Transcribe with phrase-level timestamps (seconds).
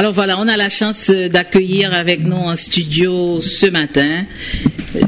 [0.00, 4.24] Alors voilà, on a la chance d'accueillir avec nous en studio ce matin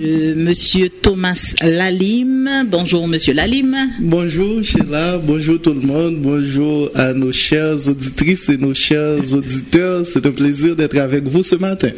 [0.03, 2.67] euh, Monsieur Thomas Lalim.
[2.67, 3.75] Bonjour Monsieur Lalim.
[4.01, 10.05] Bonjour Sheila, bonjour tout le monde, bonjour à nos chères auditrices et nos chers auditeurs.
[10.05, 11.89] C'est un plaisir d'être avec vous ce matin.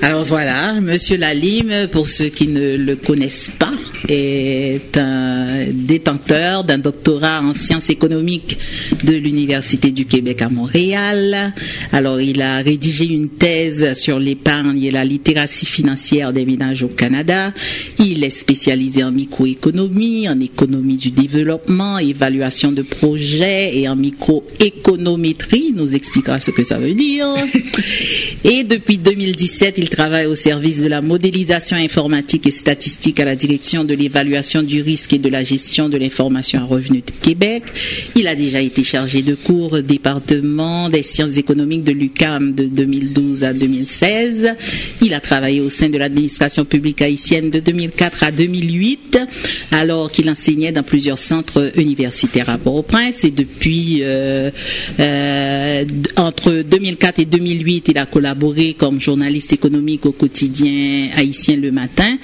[0.00, 3.72] Alors voilà, Monsieur Lalim, pour ceux qui ne le connaissent pas,
[4.08, 8.58] est un détenteur d'un doctorat en sciences économiques
[9.04, 11.52] de l'Université du Québec à Montréal.
[11.92, 16.88] Alors, il a rédigé une thèse sur l'épargne et la littératie financière des ménages au
[16.88, 17.52] Canada.
[17.98, 25.66] Il est spécialisé en microéconomie, en économie du développement, évaluation de projets et en microéconométrie.
[25.70, 27.34] Il nous expliquera ce que ça veut dire.
[28.44, 33.34] Et depuis 2017, il travaille au service de la modélisation informatique et statistique à la
[33.34, 37.64] direction de l'évaluation du risque et de la gestion de l'information à revenu de Québec.
[38.14, 42.64] Il a déjà été chargé de cours au département des sciences économiques de l'UCAM de
[42.64, 44.54] 2012 à 2016.
[45.02, 49.18] Il a travaillé au sein de l'administration publique haïtienne de 2004 à 2008,
[49.72, 53.24] alors qu'il enseignait dans plusieurs centres universitaires à Port-au-Prince.
[53.24, 54.50] Et depuis euh,
[55.00, 55.84] euh,
[56.16, 62.16] entre 2004 et 2008, il a collaboré comme journaliste économique au quotidien haïtien Le Matin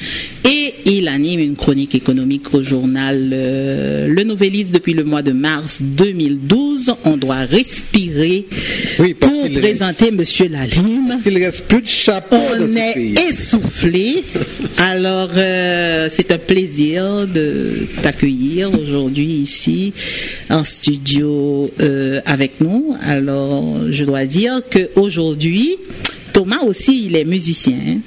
[0.45, 5.33] et il anime une chronique économique au journal euh, Le Nouvelliste depuis le mois de
[5.33, 6.95] mars 2012.
[7.05, 8.47] On doit respirer
[9.21, 10.17] pour présenter M.
[10.17, 11.19] Monsieur Lalim.
[11.27, 12.37] Il reste plus de chapeau.
[12.37, 14.25] On est essoufflé.
[14.79, 19.93] Alors, euh, c'est un plaisir de t'accueillir aujourd'hui ici
[20.51, 22.97] en studio euh, avec nous.
[23.03, 25.77] Alors, je dois dire qu'aujourd'hui,
[26.33, 27.77] Thomas aussi, il est musicien.
[27.87, 27.99] Hein.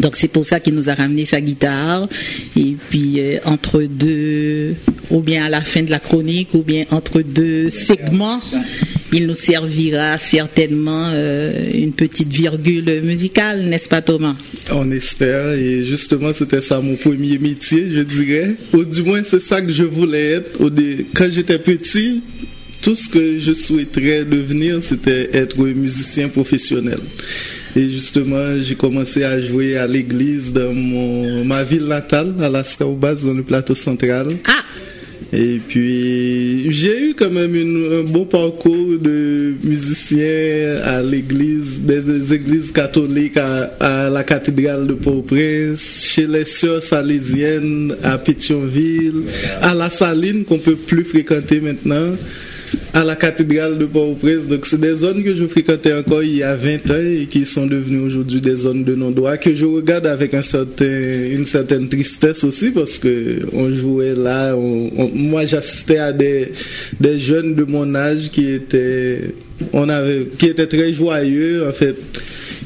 [0.00, 2.08] Donc c'est pour ça qu'il nous a ramené sa guitare.
[2.56, 4.70] Et puis euh, entre deux,
[5.10, 8.40] ou bien à la fin de la chronique, ou bien entre deux segments,
[9.12, 14.36] il nous servira certainement euh, une petite virgule musicale, n'est-ce pas Thomas?
[14.72, 18.54] On espère, et justement c'était ça mon premier métier, je dirais.
[18.72, 20.58] Ou du moins c'est ça que je voulais être.
[21.14, 22.22] Quand j'étais petit,
[22.80, 26.98] tout ce que je souhaiterais devenir, c'était être musicien professionnel.
[27.76, 32.64] Et justement, j'ai commencé à jouer à l'église dans mon, ma ville natale, à la
[32.64, 34.28] Scaubas, dans le plateau central.
[34.46, 34.64] Ah
[35.32, 42.72] et puis, j'ai eu quand même un bon parcours de musicien à l'église, des, églises
[42.72, 49.22] catholiques à, la cathédrale de Port-au-Prince, chez les sœurs salésiennes à Pétionville,
[49.62, 52.16] à la Saline qu'on peut plus fréquenter maintenant
[52.92, 54.46] à la cathédrale de Port-au-Prince.
[54.46, 57.46] Donc, c'est des zones que je fréquentais encore il y a 20 ans et qui
[57.46, 61.88] sont devenues aujourd'hui des zones de non-droit que je regarde avec un certain, une certaine
[61.88, 64.54] tristesse aussi parce que on jouait là.
[64.56, 66.52] moi, j'assistais à des,
[66.98, 69.34] des jeunes de mon âge qui étaient,
[69.72, 71.96] on avait, qui étaient très joyeux, en fait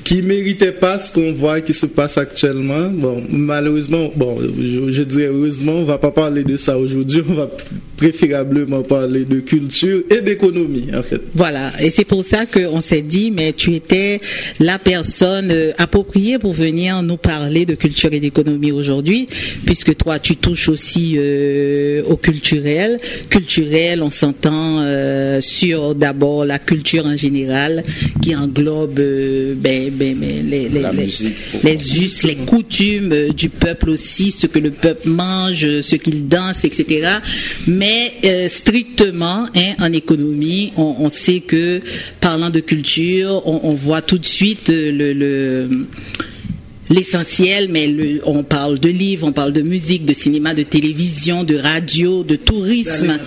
[0.05, 2.91] qui méritait pas ce qu'on voit qui se passe actuellement.
[2.91, 7.23] Bon, malheureusement, bon, je, je dirais heureusement, on va pas parler de ça aujourd'hui.
[7.97, 11.21] Préférablement parler de culture et d'économie, en fait.
[11.35, 14.21] Voilà, et c'est pour ça qu'on s'est dit, mais tu étais
[14.61, 19.27] la personne euh, appropriée pour venir nous parler de culture et d'économie aujourd'hui,
[19.65, 22.99] puisque toi, tu touches aussi euh, au culturel.
[23.31, 27.83] Culturel, on s'entend euh, sur d'abord la culture en général,
[28.23, 30.83] qui englobe ben, ben, ben, les, les,
[31.63, 36.65] les, us, les coutumes du peuple aussi, ce que le peuple mange, ce qu'il danse,
[36.65, 37.09] etc.
[37.67, 41.83] Mais mais euh, strictement, hein, en économie, on, sait que
[42.19, 45.87] parlant de culture, on, voit tout de suite euh, le,
[46.89, 47.95] l'essentiel, mais
[48.25, 52.37] on parle de livres, on parle de musique, de cinéma, de télévision, de radio, de
[52.37, 53.19] tourisme,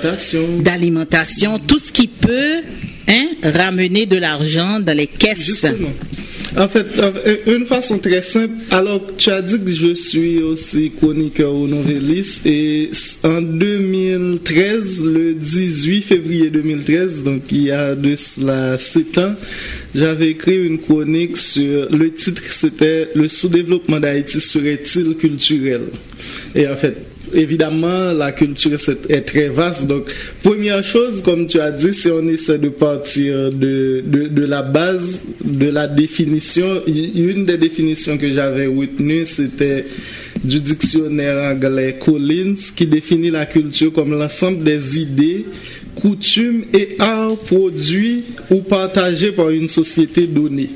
[0.62, 2.62] d'alimentation, tout ce qui peut
[3.08, 5.66] hein, ramener de l'argent dans les caisses.
[6.56, 6.88] En fait,
[7.46, 12.46] une façon très simple, alors tu as dit que je suis aussi chroniqueur ou novelliste
[12.46, 12.90] et
[13.24, 19.36] en 2013, le 18 février 2013, donc il y a de cela 7 ans,
[19.94, 25.82] j'avais écrit une chronique sur, le titre c'était Le sous-développement d'Haïti serait-il culturel?
[26.56, 26.96] Et en fait,
[27.34, 28.78] évidemment, la culture
[29.10, 29.88] est très vaste.
[29.88, 30.06] Donc,
[30.44, 35.26] première chose, comme tu as dit, si on essaie de partir de, de, la base,
[35.44, 39.86] de la définition, une des définitions que j'avais retenues, c'était
[40.44, 45.46] du dictionnaire anglais Collins, qui définit la culture comme l'ensemble des idées,
[46.02, 50.70] coutumes et arts produits ou partagés par une société donnée.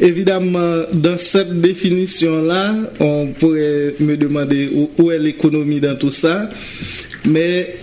[0.00, 6.48] Évidemment, dans cette définition-là, on pourrait me demander où, est l'économie dans tout ça,
[7.28, 7.74] mais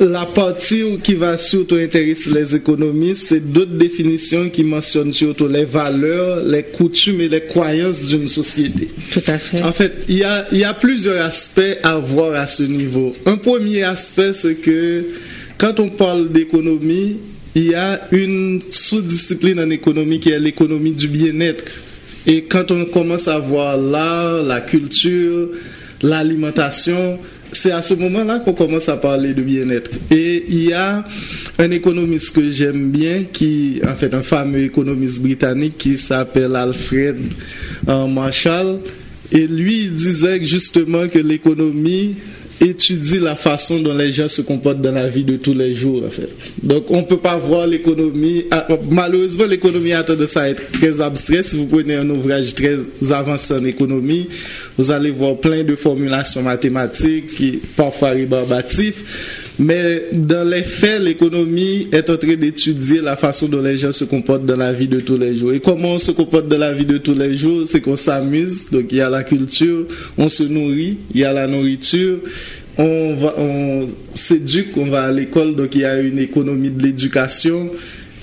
[0.00, 5.64] la partie qui va surtout intéresser les économistes, c'est d'autres définitions qui mentionnent surtout les
[5.64, 8.88] valeurs, les coutumes et les croyances d'une société.
[9.12, 9.62] Tout à fait.
[9.62, 13.14] En fait, il y a, il y a plusieurs aspects à voir à ce niveau.
[13.24, 15.04] Un premier aspect, c'est que
[15.58, 17.16] quand on parle d'économie,
[17.54, 21.64] il y a une sous-discipline en économie qui est l'économie du bien-être.
[22.26, 25.50] Et quand on commence à voir l'art, la culture,
[26.02, 27.18] l'alimentation,
[27.52, 29.90] c'est à ce moment-là qu'on commence à parler de bien-être.
[30.10, 31.04] Et il y a
[31.58, 37.16] un économiste que j'aime bien, qui, en fait, un fameux économiste britannique qui s'appelle Alfred
[37.88, 38.80] euh, Marshall.
[39.30, 42.16] Et lui, il disait justement que l'économie
[42.60, 46.02] étudie la façon dont les gens se comportent dans la vie de tous les jours.
[46.06, 46.28] En fait.
[46.62, 48.44] Donc on ne peut pas voir l'économie.
[48.50, 51.44] Ah, malheureusement, l'économie a tendance à être très abstraite.
[51.44, 52.76] Si vous prenez un ouvrage très
[53.12, 54.28] avancé en économie,
[54.78, 59.43] vous allez voir plein de formulations mathématiques qui parfois rébarbatifs.
[59.58, 64.04] Mais dans les faits, l'économie est en train d'étudier la façon dont les gens se
[64.04, 65.52] comportent dans la vie de tous les jours.
[65.52, 68.70] Et comment on se comporte dans la vie de tous les jours, c'est qu'on s'amuse.
[68.70, 69.86] Donc il y a la culture,
[70.18, 72.18] on se nourrit, il y a la nourriture.
[72.76, 76.82] On, va, on s'éduque, on va à l'école, donc il y a une économie de
[76.82, 77.70] l'éducation.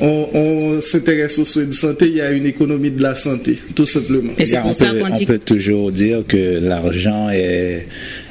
[0.01, 3.57] On, on s'intéresse aux soins de santé, il y a une économie de la santé,
[3.75, 4.33] tout simplement.
[4.37, 7.85] Et c'est on ça peut, qu'on on dit peut toujours dire que l'argent est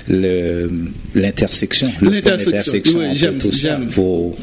[0.09, 1.89] l'intersection.
[2.03, 3.89] L'intersection, oui, j'aime- j'aime.
[3.89, 4.37] pour-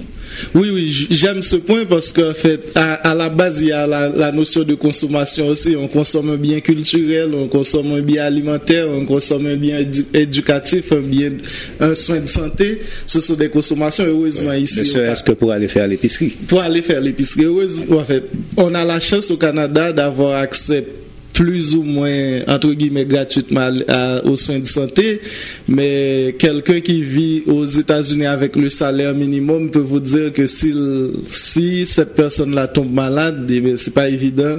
[0.53, 3.87] Oui, oui, j'aime ce point parce qu'en fait, à, à la base, il y a
[3.87, 5.75] la, la notion de consommation aussi.
[5.77, 10.05] On consomme un bien culturel, on consomme un bien alimentaire, on consomme un bien édu-
[10.13, 11.31] éducatif, un bien,
[11.79, 12.79] un soin de santé.
[13.07, 14.79] Ce sont des consommations, heureusement, ici.
[14.79, 16.35] ne serait-ce que pour aller faire l'épicerie.
[16.47, 17.45] pour aller faire l'épicerie.
[17.45, 18.25] Heureusement, en fait,
[18.57, 20.85] on a la chance au Canada d'avoir accès
[21.33, 25.21] plus ou moins, entre guillemets, gratuitement à- aux soins de santé.
[25.67, 31.11] Mais quelqu'un qui vit aux États-Unis avec le salaire minimum peut vous dire que s'il-
[31.29, 34.57] si cette personne-là tombe malade, eh c'est pas évident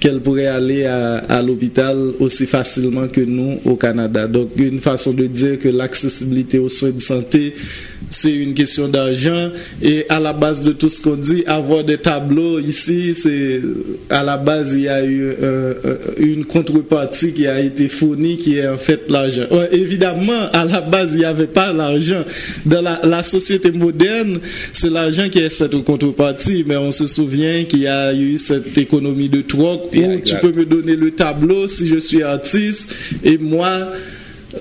[0.00, 4.26] qu'elle pourrait aller à, l'hôpital aussi facilement que nous au Canada.
[4.26, 7.54] Donc, une façon de dire que l'accessibilité aux soins de santé,
[8.10, 9.50] c'est une question d'argent.
[9.82, 13.60] Et à la base de tout ce qu'on dit, avoir des tableaux ici, c'est
[14.10, 18.38] à la base, il y a eu euh, euh, une contrepartie qui a été fournie,
[18.38, 19.46] qui est en fait l'argent.
[19.50, 22.24] Ouais, évidemment, à la base, il n'y avait pas l'argent.
[22.64, 24.40] Dans la, la société moderne,
[24.72, 28.76] c'est l'argent qui est cette contrepartie, mais on se souvient qu'il y a eu cette
[28.78, 32.94] économie de troc où Yeah, tu peux me donner le tableau si je suis artiste
[33.24, 33.90] et moi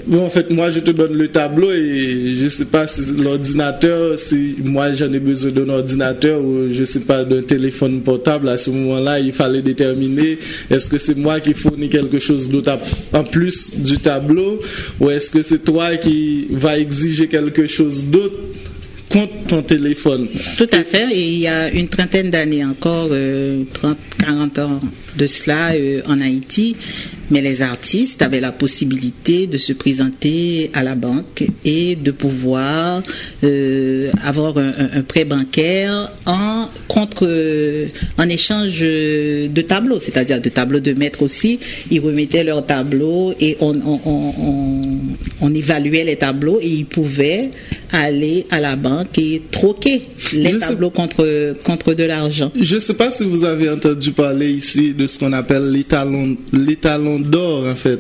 [0.05, 4.19] Bon, en fait, moi, je te donne le tableau et je sais pas si l'ordinateur,
[4.19, 8.57] si moi j'en ai besoin d'un ordinateur ou je sais pas d'un téléphone portable, à
[8.57, 10.39] ce moment-là, il fallait déterminer
[10.69, 12.77] est-ce que c'est moi qui fournis quelque chose d'autre
[13.13, 14.59] en plus du tableau
[14.99, 18.35] ou est-ce que c'est toi qui va exiger quelque chose d'autre?
[19.09, 20.27] Contre ton téléphone.
[20.57, 21.07] Tout à fait.
[21.11, 24.81] Et il y a une trentaine d'années encore, euh, 30, 40 ans
[25.17, 26.75] de cela euh, en Haïti,
[27.31, 33.01] mais les artistes avaient la possibilité de se présenter à la banque et de pouvoir
[33.43, 37.87] euh, avoir un, prêt bancaire en contre, euh,
[38.17, 41.59] en échange de tableaux, c'est-à-dire de tableaux de maître aussi.
[41.91, 43.73] Ils remettaient leurs tableaux et on,
[45.41, 47.49] on évaluait les tableaux et ils pouvaient
[47.91, 50.01] aller à la banque et troquer
[50.33, 52.51] les Je sais- tableaux contre, contre de l'argent.
[52.59, 55.71] Je ne sais pas si vous avez entendu parler ici de ce qu'on appelle
[56.51, 57.99] l'étalon d'or, en fait.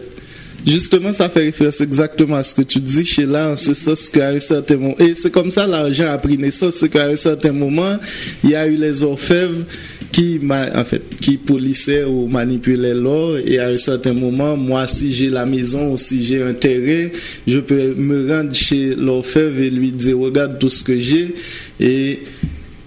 [0.67, 4.09] Justement, ça fait référence exactement à ce que tu dis chez là, en ce sens
[4.09, 7.15] qu'à un certain moment, et c'est comme ça l'argent a pris naissance, c'est qu'à un
[7.15, 7.95] certain moment,
[8.43, 9.63] il y a eu les orfèvres
[10.11, 15.13] qui, en fait, qui polissaient ou manipulaient l'or, et à un certain moment, moi, si
[15.13, 17.07] j'ai la maison ou si j'ai un terrain,
[17.47, 21.33] je peux me rendre chez l'orfèvre et lui dire, regarde tout ce que j'ai,
[21.79, 22.19] et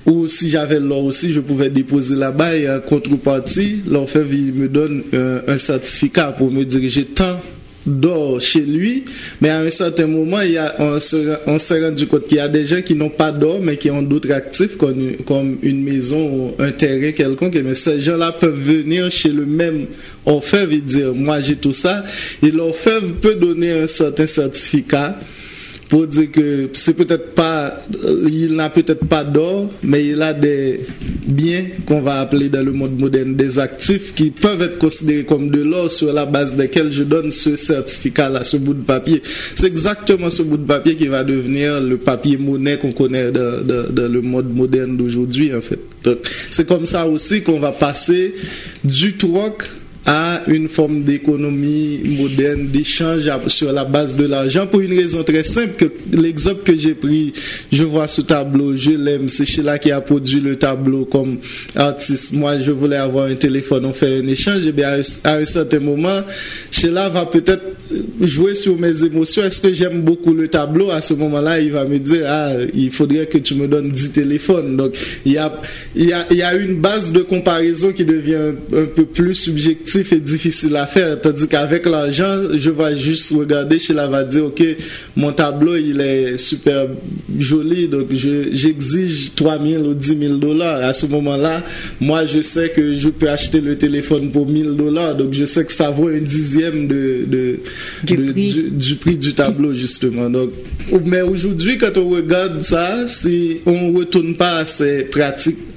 [0.04, 2.56] ou si j'avais l'or aussi, je pouvais déposer là-bas.
[2.56, 7.38] Et en contrepartie, l'orfèvre me donne euh, un certificat pour me j'ai tant
[7.86, 9.04] d'or chez lui,
[9.40, 12.36] mais à un certain moment, il y a, on se- on s'est rendu compte qu'il
[12.36, 15.56] y a des gens qui n'ont pas d'or, mais qui ont d'autres actifs, comme, comme
[15.62, 19.86] une maison ou un terrain quelconque, mais ces gens-là peuvent venir chez le même
[20.26, 22.04] orfèvre et dire, moi j'ai tout ça,
[22.42, 25.18] et l'orfèvre peut donner un certain certificat,
[25.90, 27.82] pour dire que c'est peut-être pas,
[28.28, 30.86] il n'a peut-être pas d'or, mais il a des
[31.26, 35.50] biens qu'on va appeler dans le monde moderne des actifs qui peuvent être considérés comme
[35.50, 39.20] de l'or sur la base desquels je donne ce certificat-là, ce bout de papier.
[39.56, 43.40] C'est exactement ce bout de papier qui va devenir le papier monnaie qu'on connaît dans,
[43.60, 45.80] le monde moderne d'aujourd'hui, en fait.
[46.50, 48.34] C'est comme ça aussi qu'on va passer
[48.84, 49.64] du troc
[50.06, 55.44] à une forme d'économie moderne, d'échange sur la base de l'argent pour une raison très
[55.44, 57.32] simple que l'exemple que j'ai pris,
[57.70, 61.38] je vois ce tableau, je l'aime, c'est Sheila qui a produit le tableau comme
[61.76, 62.32] artiste.
[62.32, 65.80] Moi, je voulais avoir un téléphone, on fait un échange, et bien à un certain
[65.80, 66.20] moment,
[66.70, 67.62] Sheila va peut-être
[68.20, 69.42] jouer sur mes émotions.
[69.42, 70.90] Est-ce que j'aime beaucoup le tableau?
[70.90, 74.10] À ce moment-là, il va me dire, ah, il faudrait que tu me donnes 10
[74.10, 74.76] téléphones.
[74.76, 75.52] Donc, il y a,
[75.96, 79.48] y a, il y a une base de comparaison qui devient un peu plus
[79.90, 81.20] subjectif et difficile à faire.
[81.20, 84.62] Tandis qu'avec l'argent, je vais juste regarder, Sheila va dire, ok,
[85.16, 86.86] mon tableau, il est super
[87.38, 90.84] joli, donc j'exige 3 000 ou 10 000 dollars.
[90.84, 91.62] À ce moment-là,
[92.00, 95.64] moi, je sais que je peux acheter le téléphone pour 1000 dollars, donc je sais
[95.64, 97.60] que ça vaut un dixième de, de
[98.04, 98.52] du, de, prix.
[98.52, 99.16] Du, du, prix.
[99.16, 100.30] du, tableau, justement.
[100.30, 100.50] Donc,
[101.04, 105.69] mais aujourd'hui, quand on regarde ça, si on ne retourne pas à ces pratiques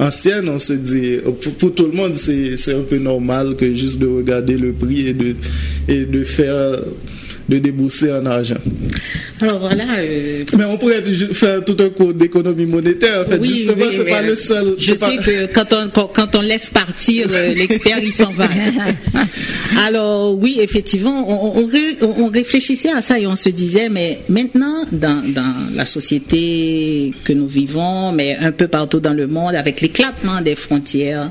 [0.00, 4.00] anciennes, on se dit, pour, pour tout le monde, c'est un peu normal que juste
[4.00, 5.36] de regarder le prix et de,
[5.88, 6.78] et de faire
[7.50, 8.54] de débourser en argent.
[9.40, 9.84] Alors voilà.
[9.98, 10.44] Euh...
[10.56, 13.22] Mais on pourrait faire tout un cours d'économie monétaire.
[13.22, 14.76] En fait, oui, justement, oui, c'est pas le seul.
[14.78, 15.16] Je sais pas...
[15.16, 18.48] que quand on, quand, quand on laisse partir euh, l'expert, il s'en va.
[19.84, 24.84] Alors oui, effectivement, on, on, on, réfléchissait à ça et on se disait, mais maintenant,
[24.92, 29.80] dans, dans la société que nous vivons, mais un peu partout dans le monde, avec
[29.80, 31.30] l'éclatement des frontières,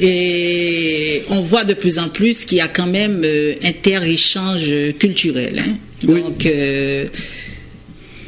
[0.00, 5.58] et on voit de plus en plus qu'il y a quand même euh, inter-échange culturel.
[5.58, 5.78] Hein.
[6.08, 6.22] Oui.
[6.22, 7.06] Donc, euh,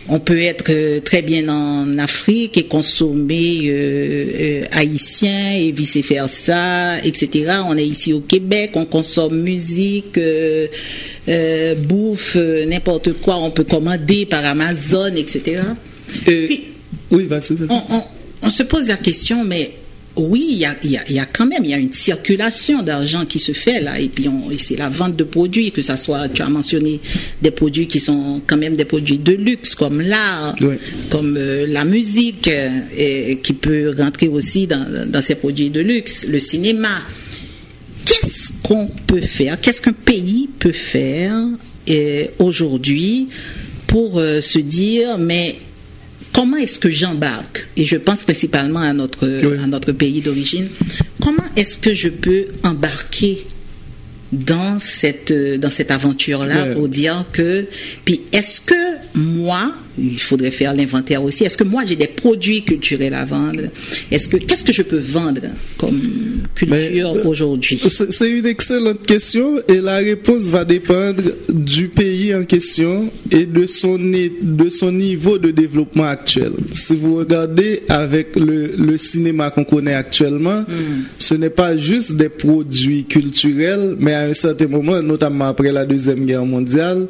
[0.09, 6.99] on peut être très bien en Afrique et consommer euh, euh, haïtien et vice versa,
[6.99, 7.55] etc.
[7.67, 13.37] On est ici au Québec, on consomme musique, euh, bouffe, n'importe quoi.
[13.37, 15.63] On peut commander par Amazon, etc.
[16.27, 16.45] Et...
[16.47, 16.65] Puis,
[17.11, 17.71] oui, vas-y, vas-y.
[17.71, 18.03] On, on,
[18.43, 19.71] on se pose la question, mais
[20.17, 21.79] oui, il y, a, il, y a, il y a, quand même il y a
[21.79, 24.29] une circulation d'argent qui se fait là, et puis
[24.59, 27.01] c'est la vente de produits, que ça soit, tu as mentionné
[27.43, 30.77] des produits qui sont quand même des produits de luxe, comme l'art, oui.
[31.11, 32.49] comme euh, la musique,
[32.97, 37.03] et, qui peut rentrer aussi dans, dans ces produits de luxe, le cinéma.
[38.05, 39.61] Qu'est-ce qu'on peut faire?
[39.61, 41.35] Qu'est-ce qu'un pays peut faire
[42.39, 43.29] aujourd'hui
[43.87, 45.57] pour euh, se dire, mais
[46.35, 49.59] comment est-ce que j'embarque Et je pense principalement à notre, oui.
[49.63, 50.69] à notre pays d'origine.
[51.23, 53.47] Comment est-ce que je peux embarquer
[54.33, 56.75] dans cette, dans cette aventure-là Ouais.
[56.75, 57.67] pour dire que...
[58.05, 58.75] Puis est-ce que
[59.15, 63.63] moi, il faudrait faire l'inventaire aussi, est-ce que moi j'ai des produits culturels à vendre?
[64.11, 65.43] Est-ce que Qu'est-ce que je peux vendre
[65.79, 66.01] comme
[66.55, 67.79] culture euh, aujourd'hui?
[67.79, 73.67] C'est une excellente question et la réponse va dépendre du pays en question et de
[73.67, 76.53] son, de son niveau de développement actuel.
[76.73, 80.65] Si vous regardez avec le, le cinéma qu'on connaît actuellement,
[81.19, 85.85] ce n'est pas juste des produits culturels, mais à un certain moment, notamment après la
[85.87, 87.07] Deuxième Guerre mondiale,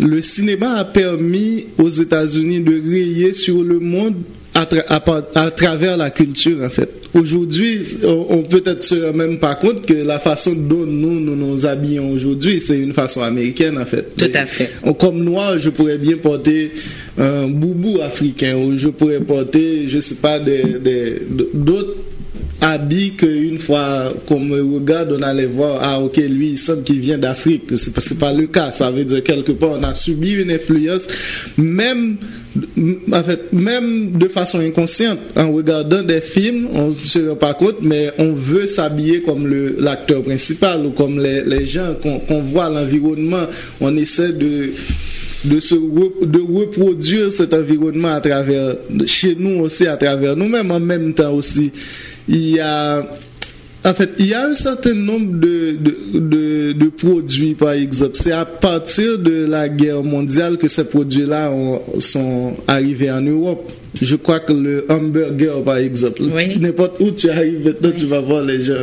[0.00, 4.14] le cinéma a permis aux États-Unis de rayer sur le monde
[4.54, 6.90] à, tra- à à travers la culture, en fait.
[7.14, 11.36] Aujourd'hui, on, on peut-être se rend même pas compte que la façon dont nous nous,
[11.36, 14.14] nous habillons aujourd'hui, c'est une façon américaine, en fait.
[14.16, 14.70] Tout à fait.
[14.86, 16.72] Et, comme noir, je pourrais bien porter
[17.18, 21.22] un boubou africain ou je pourrais porter, je sais pas, des, des,
[21.54, 21.96] d'autres
[22.60, 27.00] habits qu'une fois qu'on me regarde, on allait voir, ah ok, lui, il semble qu'il
[27.00, 27.64] vient d'Afrique.
[27.76, 28.72] C'est pas, pas le cas.
[28.72, 31.02] Ça veut dire quelque part, on a subi une influence,
[31.56, 32.16] même,
[33.52, 35.18] même de façon inconsciente.
[35.36, 39.50] En regardant des films, on ne se rend pas compte, mais on veut s'habiller comme
[39.78, 43.46] l'acteur principal ou comme les, les gens qu'on, voit l'environnement.
[43.80, 44.70] On essaie de,
[45.44, 48.76] de se de reproduire cet environnement à travers
[49.06, 51.72] chez nous aussi à travers nous-mêmes en même temps aussi
[52.30, 53.04] il y a
[53.82, 58.10] en fait, il y a un certain nombre de, de, de, de produits, par exemple.
[58.14, 63.72] C'est à partir de la guerre mondiale que ces produits-là ont- sont arrivés en Europe.
[64.00, 66.56] Je crois que le hamburger, par exemple, Oui.
[66.60, 68.74] n'importe où tu arrives maintenant, tu vas voir les gens,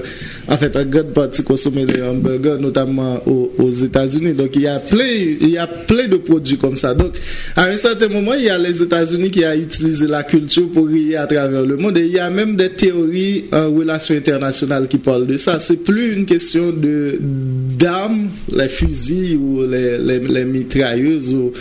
[0.49, 4.33] en fait, en grande partie consommer les hamburgers, notamment aux, aux États-Unis.
[4.33, 5.05] Donc, il y a plein,
[5.41, 6.93] il y a plein de produits comme ça.
[6.93, 7.13] Donc,
[7.55, 10.87] à un certain moment, il y a les États-Unis qui a utilisé la culture pour
[10.87, 11.97] rier à travers le monde.
[11.97, 15.59] Et il y a même des théories en relations internationales qui parlent de ça.
[15.61, 17.17] C'est plus une question de
[17.77, 21.51] d'armes, les fusils ou les, les, les mitrailleuses ou,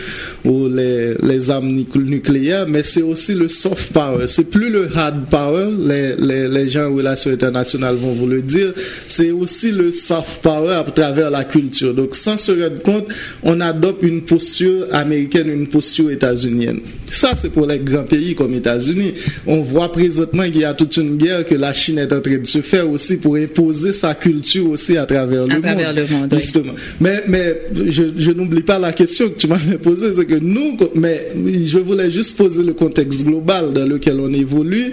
[0.44, 4.26] ou les, les armes nuc- nucléaires, mais c'est aussi le soft power.
[4.26, 8.42] C'est plus le hard power, les, les, les gens en relations internationales vont vous le
[8.42, 8.72] dire.
[9.06, 11.94] C'est aussi le soft power à travers la culture.
[11.94, 13.06] Donc, sans se rendre compte,
[13.42, 16.80] on adopte une posture américaine, une posture états-unienne.
[17.10, 19.14] Ça, c'est pour les grands pays comme États-Unis.
[19.46, 22.38] On voit présentement qu'il y a toute une guerre que la Chine est en train
[22.38, 25.62] de se faire aussi pour imposer sa culture aussi à travers le À monde.
[25.62, 26.40] travers le monde, oui.
[26.40, 26.72] Justement.
[27.00, 30.76] Mais, mais je, je n'oublie pas la question que tu m'avais posée, c'est que nous,
[30.94, 31.28] mais
[31.64, 34.92] je voulais juste poser le contexte global dans lequel on évolue.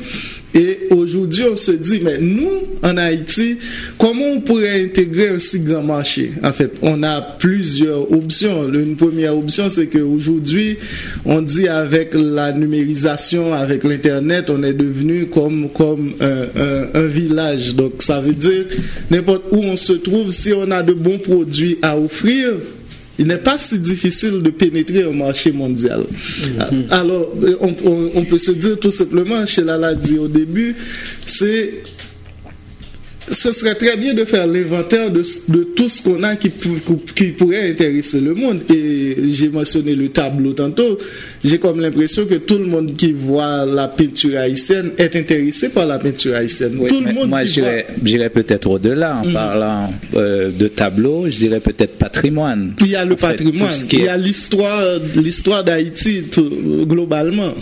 [0.55, 2.47] Et aujourd'hui, on se dit, mais nous,
[2.83, 3.57] en Haïti,
[3.97, 6.31] comment on pourrait intégrer un si grand marché?
[6.43, 8.71] En fait, on a plusieurs options.
[8.71, 10.77] Une première option, c'est qu'aujourd'hui,
[11.25, 17.07] on dit avec la numérisation, avec l'Internet, on est devenu comme, comme un, un- un
[17.07, 17.73] village.
[17.73, 18.65] Donc, ça veut dire,
[19.09, 22.51] n'importe où on se trouve, si on a de bons produits à offrir,
[23.19, 26.03] il n'est pas si difficile de pénétrer au marché mondial.
[26.89, 30.75] Alors, euh, on, on- on peut se dire tout simplement, chez l'a dit au début,
[31.25, 31.83] c'est
[33.25, 36.99] ce serait très bien de faire l'inventaire de, de tout ce qu'on a qui, pou-
[37.15, 38.61] qui pourrait intéresser le monde.
[38.69, 38.92] Et
[39.31, 40.97] j'ai mentionné le tableau tantôt.
[41.43, 45.85] J'ai comme l'impression que tout le monde qui voit la peinture haïtienne est intéressé par
[45.87, 46.75] la peinture haïtienne.
[46.79, 51.25] Oui, tout le monde moi, voit- j'irais j'irais peut-être au-delà en parlant euh, de tableau,
[51.29, 52.73] je dirais peut-être patrimoine.
[52.81, 54.81] Il y a le En patrimoine, il y a l'histoire,
[55.15, 56.23] l'histoire d'Haïti
[56.87, 57.53] globalement.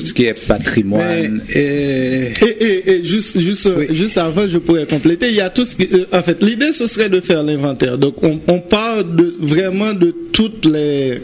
[0.00, 1.40] Tout ce qui est patrimoine.
[1.54, 5.28] et- Et, et- et juste, juste, juste avant, je pourrais compléter.
[5.28, 7.96] Il y a tout ce qui, euh, en fait, l'idée ce serait de faire l'inventaire.
[7.98, 11.20] Donc, on, on parle de vraiment de toutes les,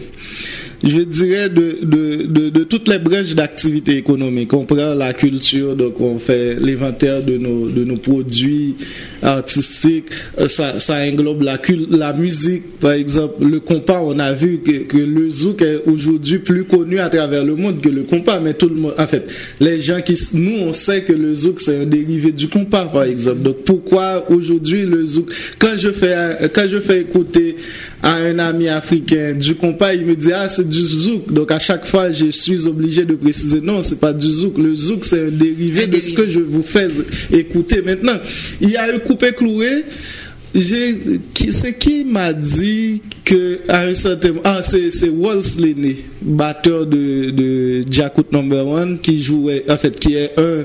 [0.85, 4.53] je dirais de, de, de, toutes les branches d'activité économique.
[4.53, 8.75] On prend la culture, donc on fait l'inventaire de nos, de nos produits
[9.23, 10.07] artistiques.
[10.41, 10.75] Euh, Ça,
[11.05, 11.59] englobe la,
[11.91, 13.45] la musique, par exemple.
[13.45, 17.45] Le compas, on a vu que, que le zouk est aujourd'hui plus connu à travers
[17.45, 18.41] le monde que le compas.
[18.41, 19.27] Mais tout le monde, en fait,
[19.61, 23.05] les gens qui, nous, on sait que le zouk c'est un dérivé du compas, par
[23.05, 23.43] exemple.
[23.43, 27.57] Donc pourquoi aujourd'hui le zouk, quand je fais, quand je fais écouter
[28.03, 31.33] à un ami africain du compas, il me dit ah c'est du zouk.
[31.33, 34.59] Donc à chaque fois, je suis obligé de préciser non, c'est pas du zouk.
[34.59, 36.88] Le zouk c'est un dérivé de ce que je vous fais
[37.31, 38.19] écouter maintenant.
[38.61, 39.85] Il y a eu coupé cloué.
[40.55, 47.31] C'est qui m'a dit que à un certain moment, ah c'est Walls Lenné, batteur de
[47.31, 50.65] de Jakut Number One qui jouait, en fait qui est un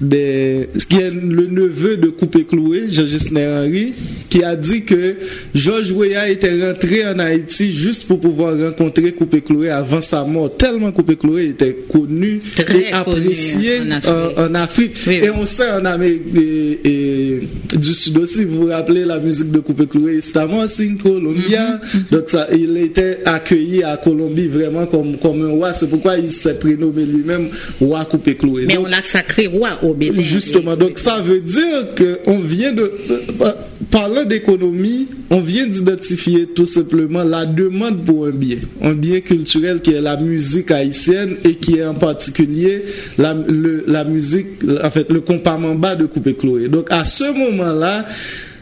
[0.00, 3.94] des, qui est le neveu de Coupé Cloué, Georges Henry,
[4.28, 5.14] qui a dit que
[5.54, 10.54] Georges Weah était rentré en Haïti juste pour pouvoir rencontrer Coupé Cloué avant sa mort.
[10.56, 14.10] Tellement Coupé Cloué était connu Très et connu apprécié en Afrique.
[14.36, 14.92] en, en Afrique.
[15.06, 17.40] Oui, et on sait en Amérique et- et
[17.78, 21.80] du Sud aussi, vous vous rappelez la musique de Coupé Cloué, Estamos in Colombia.
[21.82, 22.10] Mm-hmm.
[22.12, 25.72] Donc ça, il était accueilli à Colombie vraiment comme, comme un roi.
[25.72, 27.48] C'est pourquoi il s'est prénommé lui-même
[27.80, 28.64] roi Coupé Cloué.
[28.68, 30.20] Mais Donc, on l'a sacré roi au Bénin.
[30.22, 33.52] Justement, donc ça veut dire que on vient de euh,
[33.90, 39.80] parlant d'économie, on vient d'identifier tout simplement la demande pour un bien, un bien culturel
[39.80, 42.82] qui est la musique haïtienne et qui est en particulier
[43.18, 44.46] la, le- la musique,
[44.82, 46.68] en fait, le compamamba de Coupé Chloé.
[46.68, 48.04] Donc à ce moment-là,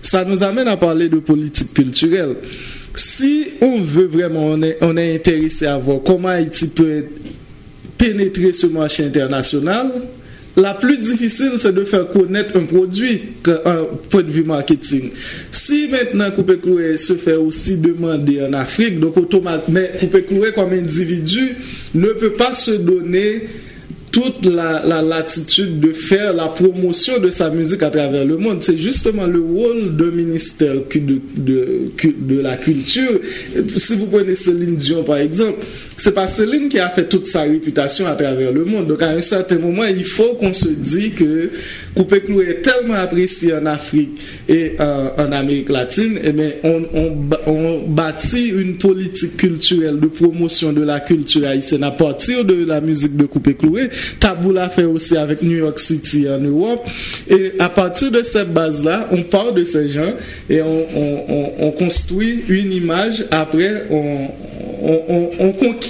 [0.02, 2.36] ça nous amène à parler de politique culturelle.
[2.94, 4.46] Si on veut vraiment,
[4.80, 7.04] on est, intéressé à voir comment Haïti peut
[7.96, 9.90] pénétrer ce marché international,
[10.56, 15.10] la plus difficile, c'est de faire connaître un produit d'un point de vue marketing.
[15.50, 20.72] Si maintenant Coupé Cloué se fait aussi demander en Afrique, donc automatiquement, Coupé Cloué comme
[20.72, 21.56] individu
[21.94, 23.44] ne peut pas se donner
[24.12, 28.62] toute la, la latitude de faire la promotion de sa musique à travers le monde.
[28.62, 33.18] C'est justement le rôle d'un ministère de, de, de la culture.
[33.76, 35.58] Si vous prenez Céline Dion par exemple,
[36.02, 38.88] c'est pas Céline qui a fait toute sa réputation à travers le monde.
[38.88, 41.50] Donc à un certain moment, il faut qu'on se dise que
[41.94, 44.10] Coupé Cloué est tellement apprécié en Afrique
[44.48, 50.72] et en, en Amérique latine, bien on, on, on bâtit une politique culturelle de promotion
[50.72, 53.88] de la culture haïtienne à partir de la musique de Coupé Cloué.
[54.18, 56.84] Tabou l'a fait aussi avec New York City en Europe.
[57.28, 60.12] Et à partir de cette base-là, on part de ces gens
[60.50, 63.24] et on, on- on- on construit une image.
[63.30, 64.28] Après, on,
[64.82, 65.30] on- on-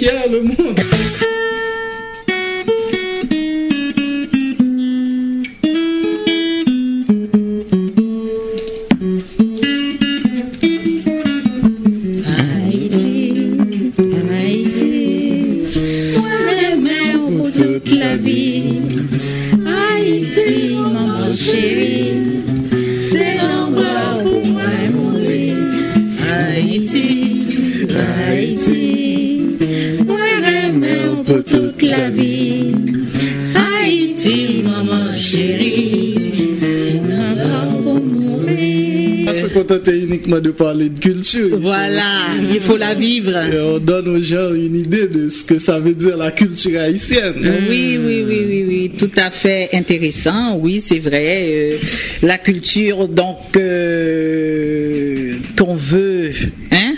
[0.03, 1.32] on conquiert le monde.
[39.63, 41.47] Contenter uniquement de parler de culture.
[41.51, 42.03] Il Voilà,
[42.53, 43.31] il faut la vivre.
[43.31, 46.79] Et on donne aux gens une idée de ce que ça veut dire la culture
[46.79, 47.35] haïtienne.
[47.69, 50.57] Oui, oui, oui, oui, oui, tout à fait intéressant.
[50.57, 51.45] Oui, c'est vrai.
[51.47, 51.77] euh,
[52.21, 56.31] la culture, donc, euh, qu'on veut,
[56.71, 56.92] hein,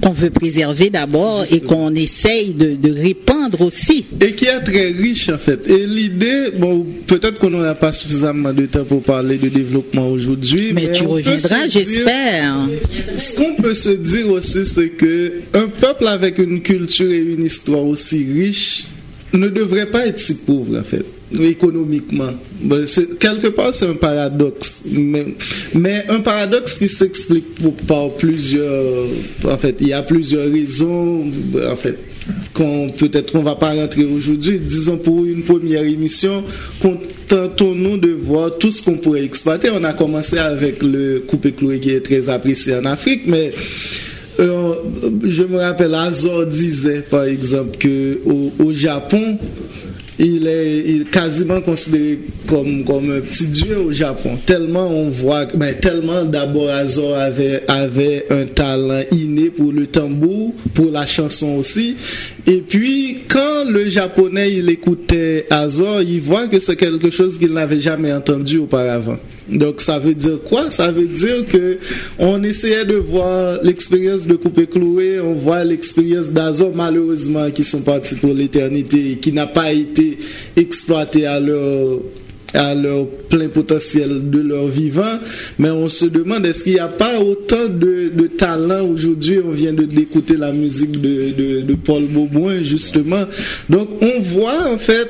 [0.00, 4.04] qu'on veut préserver d'abord et qu'on essaye de, de répandre aussi.
[4.20, 5.68] Et qui est très riche en fait.
[5.68, 10.72] Et l'idée, bon, peut-être qu'on n'aura pas suffisamment de temps pour parler de développement aujourd'hui.
[10.74, 12.54] Mais tu on peut reviendras, j'espère.
[13.16, 17.44] Ce qu'on peut se dire aussi, c'est que un peuple avec une culture et une
[17.44, 18.84] histoire aussi riche
[19.32, 21.04] ne devrait pas être si pauvre en fait
[21.44, 22.30] économiquement.
[22.62, 22.84] Ben,
[23.18, 27.54] quelque part, c'est un paradoxe, mais, un paradoxe qui s'explique
[27.86, 29.06] par plusieurs.
[29.44, 31.24] En fait, il y a plusieurs raisons.
[31.70, 31.98] En fait,
[32.52, 34.60] qu'on peut-être qu'on va pas rentrer aujourd'hui.
[34.60, 36.44] Disons pour une première émission,
[36.80, 39.70] contentons-nous de voir tout ce qu'on pourrait exploiter.
[39.70, 43.52] On a commencé avec le coupé cloué qui est très apprécié en Afrique, mais
[44.38, 44.74] euh,
[45.24, 49.38] je me rappelle, Azor disait par exemple que au, au Japon,
[50.18, 54.38] il est, quasiment considéré comme, comme un petit dieu au Japon.
[54.44, 60.54] Tellement on voit, mais tellement d'abord Azor avait, avait un talent inné pour le tambour,
[60.74, 61.96] pour la chanson aussi.
[62.46, 67.52] Et puis, quand le japonais il écoutait Azor, il voit que c'est quelque chose qu'il
[67.52, 69.18] n'avait jamais entendu auparavant.
[69.48, 70.70] Donc ça veut dire quoi?
[70.70, 71.78] Ça veut dire que
[72.18, 77.82] on essayait de voir l'expérience de Coupé Cloué, on voit l'expérience d'Azor malheureusement qui sont
[77.82, 80.18] partis pour l'éternité qui n'a pas été
[80.56, 82.00] exploité à leur
[82.54, 85.18] à leur plein potentiel de leur vivant,
[85.58, 89.40] mais on se demande est-ce qu'il n'y a pas autant de, talent aujourd'hui?
[89.44, 93.24] On vient d'écouter la musique de, Paul Beauboin justement.
[93.68, 95.08] Donc on voit en fait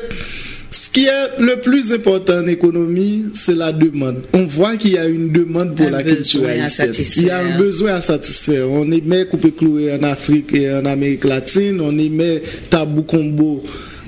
[0.97, 4.23] qui est le plus important en économie, c'est la demande.
[4.33, 6.91] On voit qu'il y a une demande pour Un la culture haïtienne.
[7.19, 8.71] Il y a un besoin à satisfaire.
[8.71, 11.83] On émet coupé cloué en Afrique et en Amérique latine.
[11.83, 13.63] On émet tabou combo.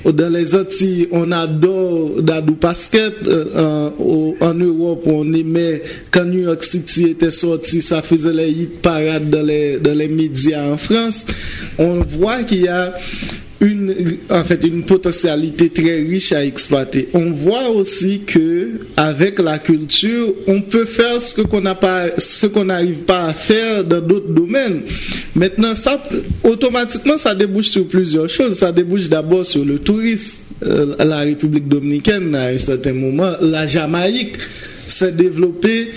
[0.07, 3.13] Dans les Antilles, on adore Dadou Basket.
[3.27, 3.91] Euh,
[4.41, 9.29] en, Europe, on aimait quand New York City était sorti, ça faisait les hit parades
[9.29, 11.27] dans les, dans les médias en France.
[11.79, 12.95] On voit qu'il y a
[13.61, 17.09] une, en fait, une potentialité très riche à exploiter.
[17.13, 22.47] On voit aussi que avec la culture, on peut faire ce qu'on n'a pas, ce
[22.47, 24.83] qu'on n'arrive pas à faire dans d'autres domaines.
[25.35, 26.01] Maintenant, ça,
[26.45, 28.59] automatiquement, ça débouche sur plusieurs choses.
[28.59, 30.43] Ça débouche d'abord sur le tourisme.
[30.65, 34.37] Euh, la République dominicaine, à un certain moment, la Jamaïque
[34.87, 35.91] s'est développée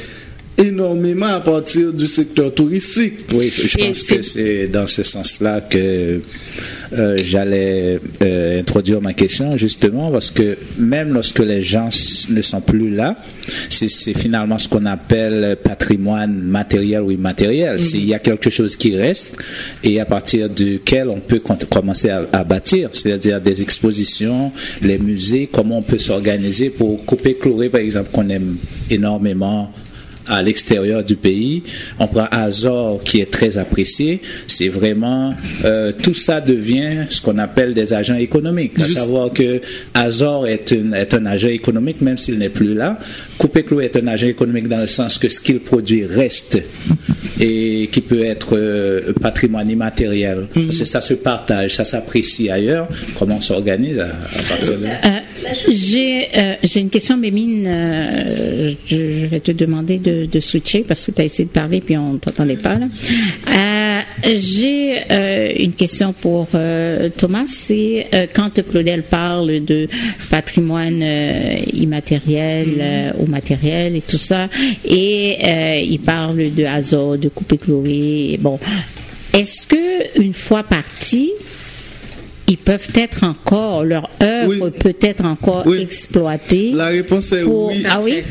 [0.61, 3.25] énormément à partir du secteur touristique.
[3.33, 6.21] Oui, je pense que c'est dans ce sens-là que
[6.93, 11.89] euh, j'allais euh, introduire ma question, justement, parce que même lorsque les gens
[12.29, 13.15] ne sont plus là,
[13.69, 17.79] c'est finalement ce qu'on appelle patrimoine matériel ou immatériel.
[17.81, 19.37] C'est- Il y a quelque chose qui reste
[19.83, 25.47] et à partir duquel on peut commencer à, à bâtir, c'est-à-dire des expositions, les musées,
[25.51, 28.57] comment on peut s'organiser pour couper clouer, par exemple, qu'on aime
[28.89, 29.71] énormément
[30.31, 31.61] à l'extérieur du pays.
[31.99, 34.21] On prend Azor qui est très apprécié.
[34.47, 35.33] C'est vraiment
[35.65, 38.79] euh, tout ça devient ce qu'on appelle des agents économiques.
[38.79, 39.61] À Juste- savoir que
[39.93, 42.97] Azor est, une- est un agent économique même s'il n'est plus là.
[43.37, 46.57] Coupé Clou est un agent économique dans le sens que ce qu'il produit reste
[47.39, 50.47] et qui peut être euh, patrimoine immatériel.
[50.53, 52.87] Parce que ça se partage, ça s'apprécie ailleurs.
[53.17, 54.89] Comment on s'organise à, à partir de là?
[55.05, 55.09] Euh,
[55.69, 57.65] J'ai euh, j'ai une question, Mémine.
[57.67, 61.49] euh, je, je vais te demander de, de switcher parce que tu as essayé de
[61.51, 62.77] parler puis on ne t'entendait pas.
[62.77, 67.45] Euh, J'ai euh, une question pour euh, Thomas.
[67.47, 69.87] C'est euh, quand Claudel parle de
[70.29, 71.03] patrimoine
[71.73, 74.47] immatériel euh, ou matériel et tout ça,
[74.85, 78.37] et euh, il parle de Azor, de coupé chloré.
[78.39, 78.59] Bon,
[79.33, 81.31] est-ce que une fois parti,
[82.51, 84.71] ils peuvent être encore, leur œuvre Oui.
[84.79, 85.79] peut être encore Oui.
[85.81, 86.71] exploitée.
[86.73, 87.83] La réponse est pour- oui.
[87.89, 88.23] Ah oui?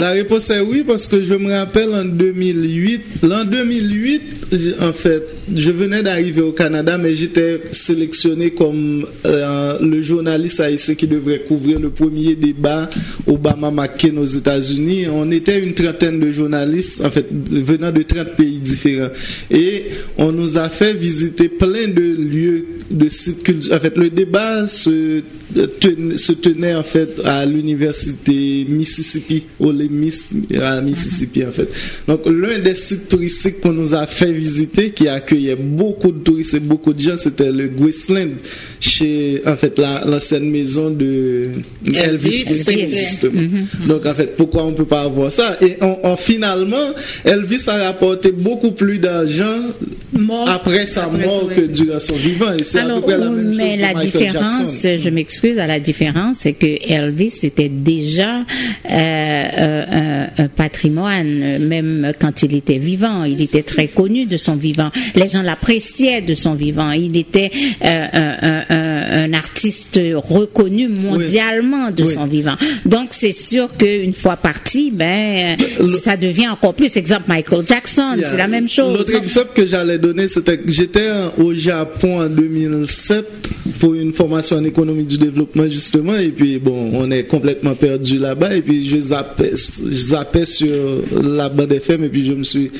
[0.00, 4.92] La réponse est oui parce que je me rappelle en 2008, l'an 2008, j- en
[4.92, 5.22] fait,
[5.54, 11.40] je venais d'arriver au Canada, mais j'étais sélectionné comme euh, le journaliste haïtien qui devrait
[11.40, 12.88] couvrir le premier débat
[13.26, 15.06] Obama-McCain aux États-Unis.
[15.12, 19.10] On était une trentaine de journalistes, en fait, venant de 30 pays différents.
[19.50, 19.84] Et
[20.16, 23.57] on nous a fait visiter plein de lieux, de sites culturels.
[23.72, 25.22] En fait, le débat se
[25.80, 31.68] tenait, se tenait en fait à l'université Mississippi, au Miss à Mississippi en fait.
[32.06, 36.54] Donc l'un des sites touristiques qu'on nous a fait visiter, qui accueillait beaucoup de touristes
[36.54, 38.30] et beaucoup de gens, c'était le Graceland,
[38.80, 41.48] chez en fait l'ancienne maison de
[41.94, 42.88] Elvis, Presley.
[42.88, 43.42] justement.
[43.86, 45.56] Donc en fait, pourquoi on peut pas avoir ça?
[45.60, 46.92] Et en, finalement,
[47.24, 49.62] Elvis a rapporté beaucoup plus d'argent
[50.46, 52.52] après sa mort que durant son vivant.
[52.54, 54.98] Et c'est à peu près la même mais la Michael différence, Jackson.
[55.02, 58.44] je m'excuse à la différence, c'est que Elvis était déjà euh,
[58.90, 59.84] euh,
[60.38, 63.24] un, un patrimoine, même quand il était vivant.
[63.24, 64.90] Il était très connu de son vivant.
[65.14, 66.90] Les gens l'appréciaient de son vivant.
[66.92, 67.50] Il était
[67.84, 72.14] euh, un, un- un- artiste reconnu mondialement de Oui.
[72.14, 72.56] son vivant.
[72.86, 76.96] Donc c'est sûr qu'une fois parti, ben Le- ça devient encore plus.
[76.96, 78.26] Exemple Michael Jackson, Yeah.
[78.28, 78.96] c'est la même chose.
[78.96, 83.26] L'autre exemple que j'allais donner, c'était que j'étais au Japon en 2007
[83.80, 88.18] pour une formation en économie du développement justement, et puis bon, on est complètement perdu
[88.18, 92.70] là-bas, et puis je zappais, je sur la bande FM, et puis je me suis,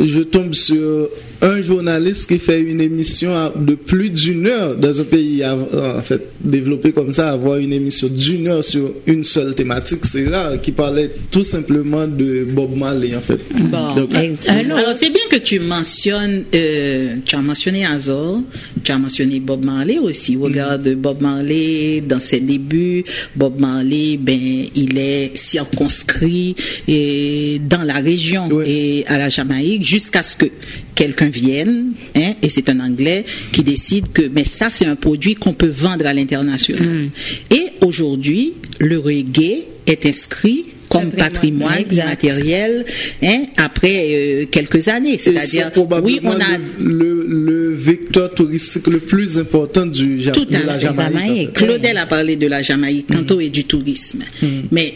[0.00, 1.08] je tombe sur
[1.42, 6.22] un journaliste qui fait une émission de plus d'une heure dans un pays en fait
[6.40, 10.72] développé comme ça, avoir une émission d'une heure sur une seule thématique, c'est rare, qui
[10.72, 13.40] parlait tout simplement de Bob Marley en fait.
[13.54, 13.94] Bon.
[13.94, 14.48] Donc, autre.
[14.48, 18.40] Alors, c'est bien que tu mentionnes, euh, tu as mentionné Azor,
[18.84, 20.36] tu as mentionné Bob Marley aussi.
[20.36, 23.04] Regarde Bob Marley dans ses débuts.
[23.34, 24.38] Bob Marley, ben,
[24.74, 26.54] il est circonscrit
[26.88, 28.64] et dans la région Oui.
[28.66, 30.46] et à la Jamaïque jusqu'à ce que
[30.94, 35.34] quelqu'un vienne, hein, et c'est un Anglais qui décide que, mais ça, c'est un produit
[35.34, 37.08] qu'on peut vendre à l'international.
[37.50, 41.78] Et aujourd'hui, le reggae est inscrit comme Patrimoine.
[41.78, 42.02] Exact.
[42.22, 42.84] immatériel
[43.22, 44.08] hein, après
[44.42, 45.16] euh, quelques années.
[45.18, 46.92] C'est-à-dire, c'est probablement oui, on a le,
[47.26, 50.78] le, le vecteur touristique le plus important du Ja- Tout de à la.
[50.78, 51.54] Jamaïque.
[51.54, 54.22] Claudel a parlé de la Jamaïque tantôt et du tourisme.
[54.70, 54.94] Mais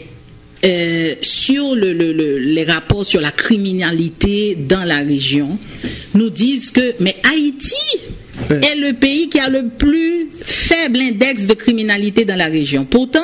[0.67, 5.57] euh, sur le, le- le- les rapports sur la criminalité dans la région,
[6.13, 7.73] nous disent que mais Haïti
[8.49, 12.85] est le pays qui a le plus faible index de criminalité dans la région.
[12.85, 13.19] Pourtant,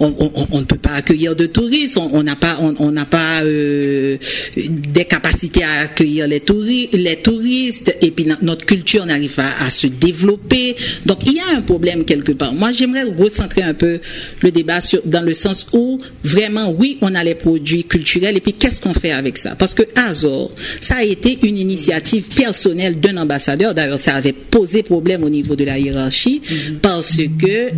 [0.00, 3.04] on, on- on- on ne peut pas accueillir de touristes, on n'a pas, on n'a
[3.04, 4.16] pas euh,
[4.56, 9.48] des capacités à accueillir les, touri- les touristes, et puis no- notre culture n'arrive pas
[9.60, 10.76] à se développer.
[11.04, 12.52] Donc il y a un problème quelque part.
[12.52, 14.00] Moi, j'aimerais recentrer un peu
[14.42, 18.40] le débat sur, dans le sens où vraiment, oui, on a les produits culturels, et
[18.40, 19.54] puis qu'est-ce qu'on fait avec ça?
[19.56, 23.74] Parce que Azor, ça a été une initiative personnelle d'un ambassadeur.
[23.74, 26.40] D'ailleurs, ça avait posé problème au niveau de la hiérarchie,
[26.82, 27.70] parce que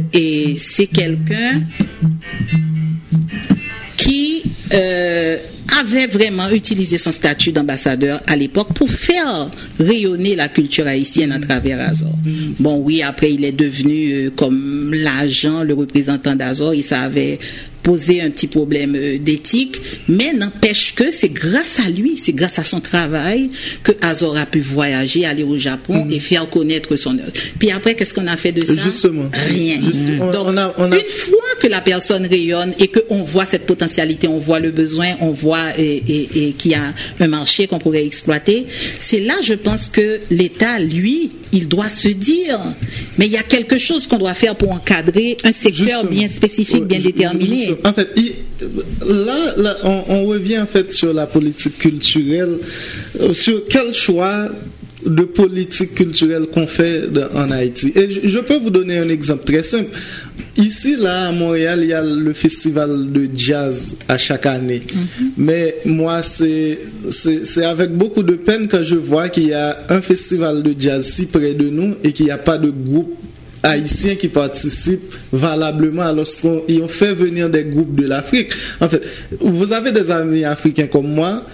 [0.58, 1.60] c'est quelqu'un
[3.96, 4.42] qui
[4.72, 5.38] euh,
[5.80, 11.38] avait vraiment utilisé son statut d'ambassadeur à l'époque pour faire rayonner la culture haïtienne à
[11.38, 12.12] travers Azor.
[12.58, 17.38] Bon, oui, après il est devenu euh, comme l'agent, le représentant d'Azor, et ça avait
[17.80, 19.76] posé un petit problème euh, d'éthique,
[20.08, 23.46] mais n'empêche que c'est grâce à lui, c'est grâce à son travail
[23.82, 27.32] que Azor a pu voyager, aller au Japon et faire connaître son œuvre.
[27.58, 28.74] Puis après, qu'est-ce qu'on a fait de ça?
[28.76, 29.30] Justement.
[29.32, 29.76] Rien.
[30.20, 33.46] On- Donc, on a- on a- une fois que la personne rayonne et qu'on voit
[33.46, 37.26] cette potentialité, on voit le besoin, on voit et, et- et qu'il y a un
[37.28, 38.66] marché qu'on pourrait exploiter,
[39.00, 42.58] c'est là, je pense que l'État, lui, il doit se dire,
[43.16, 46.10] mais il y a quelque chose qu'on doit faire pour encadrer un secteur Justement.
[46.10, 47.56] bien spécifique, bien déterminé.
[47.56, 47.78] justement.
[47.84, 48.32] En fait, il-
[49.06, 52.58] là, là, on, on revient en fait sur la politique culturelle,
[53.20, 54.48] euh, sur quel choix
[55.06, 57.92] de politique culturelle qu'on fait de- en Haïti.
[57.94, 59.90] Et je, je peux vous donner un exemple très simple.
[60.56, 64.82] Ici, là, à Montréal, il y a le festival de jazz à chaque année.
[65.36, 66.78] Mais moi, c'est
[67.64, 71.26] avec beaucoup de peine que je vois qu'il y a un festival de jazz si
[71.26, 73.14] près de nous et qu'il n'y a pas de groupe
[73.62, 78.50] haïtiens qui participent valablement alors qu'ils ont fait venir des groupes de l'Afrique.
[78.80, 79.02] En fait,
[79.40, 81.44] vous avez des amis africains comme moi.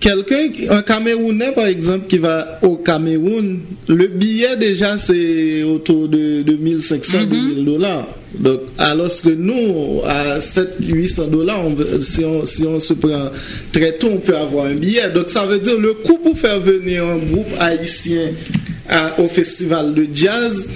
[0.00, 3.58] Quelqu'un, un Camerounais par exemple, qui va au Cameroun,
[3.88, 8.06] le billet déjà c'est autour de, de 1500 2000 dollars.
[8.38, 11.64] Donc, alors que nous, à 7 800 dollars,
[12.00, 13.30] si, on, si on se prend
[13.72, 15.10] très tôt, on peut avoir un billet.
[15.12, 18.30] Donc, ça veut dire le coût pour faire venir un groupe haïtien
[18.88, 20.68] à- au festival de jazz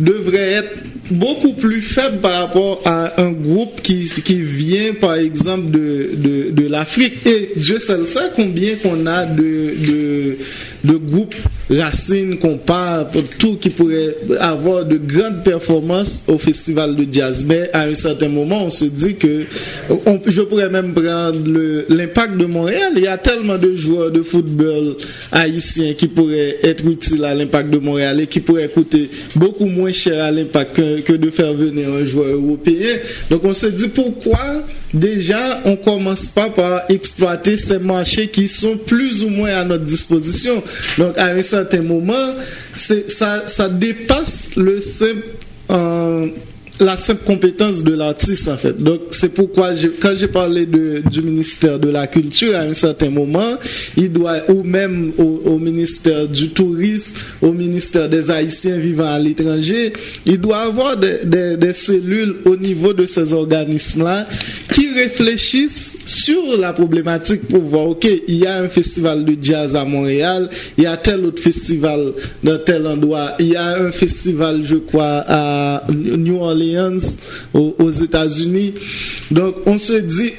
[0.00, 0.74] devrait être
[1.10, 7.26] beaucoup plus faible par rapport à un groupe qui, qui vient par exemple de, l'Afrique.
[7.26, 10.36] Et Dieu seul sait combien qu'on a de
[10.84, 11.34] groupes
[11.68, 17.44] Racine, Compas, tout qui pourrait avoir de grandes performances au festival de jazz.
[17.46, 19.44] Mais à un certain moment, on se dit que
[20.26, 22.92] je pourrais même prendre l'impact de Montréal.
[22.96, 24.96] Il y a tellement de joueurs de football
[25.32, 29.92] haïtiens qui pourraient être utiles à l'impact de Montréal et qui pourraient coûter beaucoup moins
[29.92, 32.96] cher à l'impact que de faire venir un joueur européen.
[33.28, 34.62] Donc on se dit pourquoi
[34.96, 39.84] déjà on commence pas par exploiter ces marchés qui sont plus ou moins à notre
[39.84, 40.62] disposition.
[40.98, 42.34] Donc à un certain moment,
[42.74, 45.24] ça, dépasse le simple...
[45.70, 46.28] Euh,
[46.78, 48.76] la simple compétence de l'artiste en fait.
[48.82, 53.56] Donc c'est pourquoi quand j'ai parlé du ministère de la Culture à un certain moment,
[53.96, 59.92] il doit ou même au, ministère du Tourisme, au ministère des Haïtiens vivant à l'étranger,
[60.26, 64.26] il doit avoir des, des cellules au niveau de ces organismes-là
[64.72, 69.74] qui réfléchissent sur la problématique pour voir, ok, il y a un festival de jazz
[69.76, 72.12] à Montréal, il y a tel autre festival
[72.44, 76.65] dans tel endroit, il y a un festival, je crois, à New Orleans
[77.54, 78.74] aux, États-Unis.
[79.30, 80.32] Donc on se dit,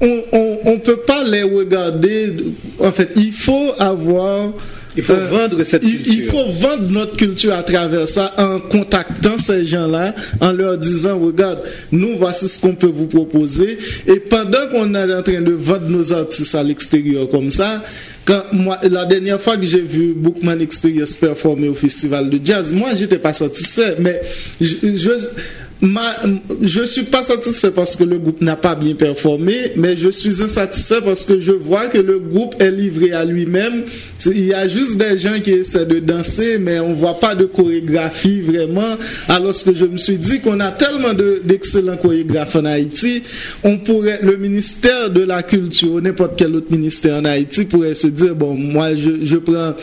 [0.00, 2.34] on ne peut pas les regarder.
[2.78, 4.52] En fait, il faut avoir
[4.96, 6.12] il faut euh, vendre cette culture.
[6.12, 11.18] Il faut vendre notre culture à travers ça en contactant ces gens-là, en leur disant,
[11.18, 11.60] regarde,
[11.90, 13.78] nous voici ce qu'on peut vous proposer.
[14.06, 17.82] Et pendant qu'on est en train de vendre nos artistes à l'extérieur comme ça,
[18.24, 22.72] quand moi, la dernière fois que j'ai vu Bookman Experience performer au festival de jazz,
[22.72, 23.96] moi, j'étais pas satisfait.
[23.98, 24.22] Mais
[24.60, 25.10] je, je
[26.62, 30.08] je ne suis pas satisfait parce que le groupe n'a pas bien performé, mais je
[30.08, 33.84] suis insatisfait parce que je vois que le groupe est livré à lui-même.
[34.26, 37.34] Il y a juste des gens qui essaient de danser, mais on ne voit pas
[37.34, 38.96] de chorégraphie vraiment.
[39.28, 41.12] Alors que je me suis dit qu'on a tellement
[41.44, 43.22] d'excellents chorégraphes en Haïti,
[43.62, 48.06] on pourrait, le ministère de la Culture n'importe quel autre ministère en Haïti pourrait se
[48.06, 49.74] dire, bon, moi je, je prends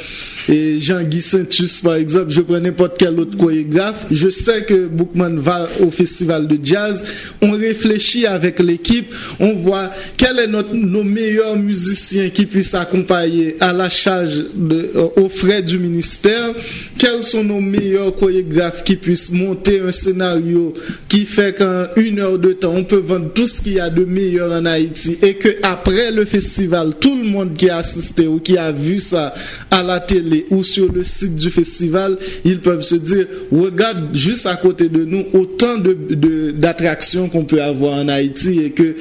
[0.50, 5.70] Jean-Guy Saintus par exemple, je prends n'importe quel autre chorégraphe, je sais que Bookman va
[5.82, 7.04] au festival de jazz,
[7.42, 13.74] on réfléchit avec l'équipe, on voit quels sont nos meilleurs musiciens qui puissent accompagner à
[13.74, 16.54] la charge euh, aux frais du ministère,
[16.98, 20.74] quels sont nos meilleurs chorégraphes qui puissent monter un scénario
[21.08, 23.90] qui fait qu'en une heure de temps, on peut vendre tout ce qu'il y a
[23.90, 28.28] de meilleur en Haïti et que après le festival, tout le monde qui a assisté
[28.28, 29.34] ou qui a vu ça
[29.70, 34.46] à la télé ou sur le site du festival, ils peuvent se dire, regarde juste
[34.46, 38.96] à côté de nous autant d'attractions qu'on peut avoir en Haïti et que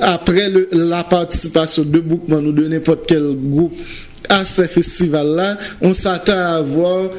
[0.00, 3.74] après la participation de Bookman ou de n'importe quel groupe
[4.28, 7.10] à ce festival-là, on s'attend à avoir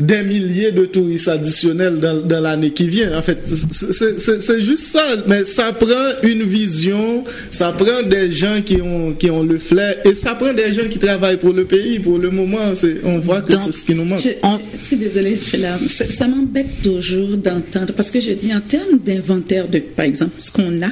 [0.00, 3.16] des milliers de touristes additionnels dans, l'année qui vient.
[3.16, 5.04] En fait, c'est juste ça.
[5.26, 9.96] Mais ça prend une vision, ça prend des gens qui ont, qui ont le flair
[10.04, 11.98] et ça prend des gens qui travaillent pour le pays.
[11.98, 12.72] Pour le moment,
[13.04, 14.20] on voit que c'est ce qui nous manque.
[14.20, 19.68] Je, suis désolée, ça, ça m'embête toujours d'entendre parce que je dis en termes d'inventaire
[19.68, 20.90] de, par exemple, ce qu'on a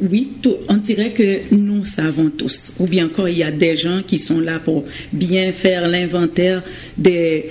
[0.00, 0.30] oui,
[0.68, 2.72] on dirait que nous savons tous.
[2.78, 6.62] Ou bien encore, il y a des gens qui sont là pour bien faire l'inventaire
[6.96, 7.50] des,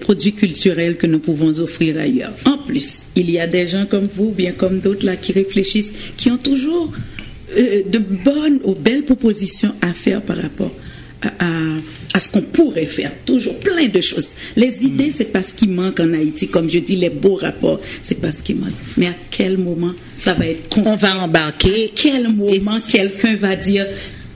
[0.00, 2.32] produits culturels que nous pouvons offrir ailleurs.
[2.44, 5.92] En plus, il y a des gens comme vous, bien comme d'autres là, qui réfléchissent,
[6.16, 6.92] qui ont toujours
[7.56, 10.72] euh, de bonnes ou belles propositions à faire par rapport
[11.22, 11.76] à,
[12.14, 13.12] à, ce qu'on pourrait faire.
[13.24, 14.30] Toujours plein de choses.
[14.56, 16.48] Les idées, c'est pas ce qui manque en Haïti.
[16.48, 18.72] Comme je dis, les beaux rapports, c'est pas ce qui manque.
[18.96, 21.86] Mais à quel moment ça va être On va embarquer.
[21.86, 23.86] À quel moment quelqu'un va dire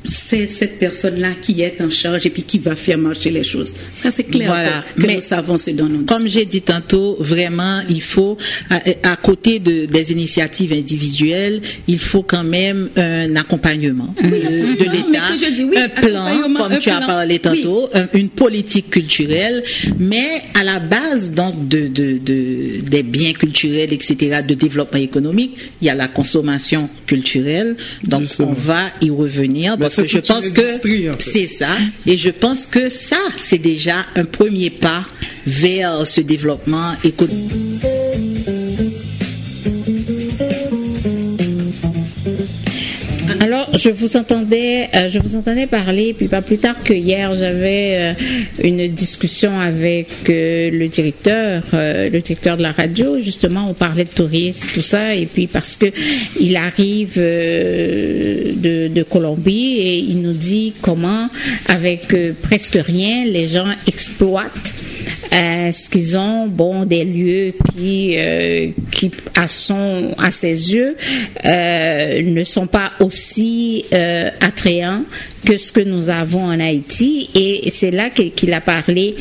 [0.04, 3.72] c'est cette personne-là qui est en charge et puis qui va faire marcher les choses.
[3.94, 4.84] Ça, c'est clair voilà.
[4.96, 8.36] que, Mais nous savons ce dont nous Comme j'ai dit tantôt, vraiment, il faut,
[8.70, 15.88] à, côté de, des initiatives individuelles, il faut quand même un accompagnement de l'État, un
[15.88, 19.62] plan, comme tu as parlé tantôt, une politique culturelle,
[19.98, 25.56] mais à la base donc de, de, de, des biens culturels, etc., de développement économique,
[25.80, 27.76] il y a la consommation culturelle.
[28.04, 30.62] Donc, on va y revenir je pense que
[31.18, 31.68] c'est ça.
[32.07, 35.04] Et je pense que ça, c'est déjà un premier pas
[35.46, 37.93] vers ce développement économique.
[43.44, 47.35] Alors, je vous entendais, euh, je vous entendais parler, puis pas plus tard que hier,
[47.35, 48.12] j'avais euh,
[48.62, 53.20] une discussion avec euh, le directeur, le directeur de la radio.
[53.20, 55.85] Justement, on parlait de tourisme, tout ça, et puis parce que
[56.40, 61.28] il arrive de, de, Colombie et il nous dit comment,
[61.68, 64.72] avec presque rien, les gens exploitent
[65.30, 70.96] Est-ce qu'ils ont bon des lieux qui, euh, qui à son, à ses yeux,
[71.44, 75.02] euh, ne sont pas aussi euh, attrayants
[75.44, 79.14] que ce que nous avons en Haïti et c'est là qu'il a parlé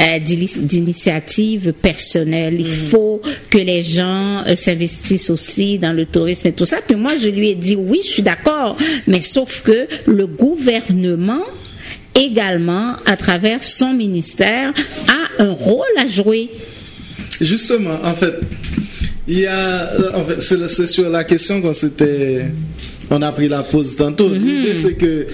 [0.00, 2.56] euh, d'ini- d'initiative personnelle.
[2.58, 6.78] Il faut que les gens euh, s'investissent aussi dans le tourisme et tout ça.
[6.84, 11.42] Puis moi, je lui ai dit oui, je suis d'accord, mais sauf que le gouvernement
[12.18, 14.72] également, à travers son ministère,
[15.08, 16.50] a un rôle à jouer.
[17.40, 18.34] Justement, en fait,
[19.28, 22.46] il y a, en fait, c'est sur la question qu'on s'était,
[23.10, 24.28] on a pris la pause tantôt.
[24.28, 25.26] L'idée c'est que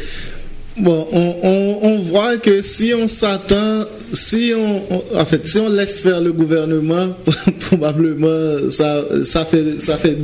[0.76, 5.59] Bon, on, on, on voit que si on s'attend, si on, on- en fait, si
[5.61, 7.14] on laisse faire le gouvernement,
[7.61, 10.18] probablement ça, ça fait, ça fait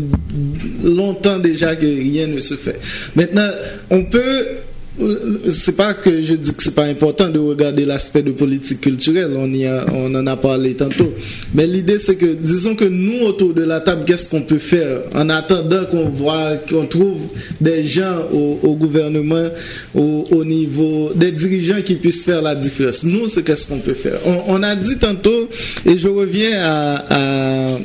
[0.82, 2.80] longtemps déjà que rien ne se fait.
[3.14, 3.48] Maintenant,
[3.90, 4.44] on peut
[5.48, 9.32] c'est pas que je dis que c'est pas important de regarder l'aspect de politique culturelle,
[9.36, 11.12] on, y a, on en a parlé tantôt.
[11.54, 15.00] Mais l'idée c'est que, disons que nous autour de la table, qu'est-ce qu'on peut faire
[15.14, 17.20] en attendant qu'on voit, qu'on trouve
[17.60, 19.48] des gens au, gouvernement,
[19.94, 23.04] au, au niveau, des dirigeants qui puissent faire la différence.
[23.04, 24.18] Nous, c'est qu'est-ce qu'on peut faire.
[24.24, 25.48] On, a dit tantôt,
[25.86, 27.78] et je reviens à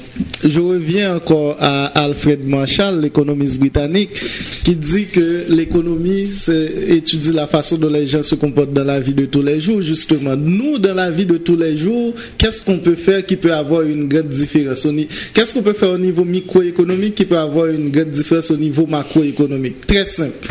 [0.43, 4.11] je reviens encore à Alfred Marshall, l'économiste britannique,
[4.63, 6.68] qui dit que l'économie, c'est
[7.06, 9.82] étudie la façon dont les gens se comportent dans la vie de tous les jours.
[9.84, 13.53] Justement, nous, dans la vie de tous les jours, qu'est-ce qu'on peut faire qui peut
[13.53, 14.88] avoir une grande différence
[15.34, 18.88] Qu'est-ce qu'on peut faire au niveau microéconomique qui peut avoir une grande différence au niveau
[18.88, 19.86] macroéconomique?
[19.86, 20.47] Très simple.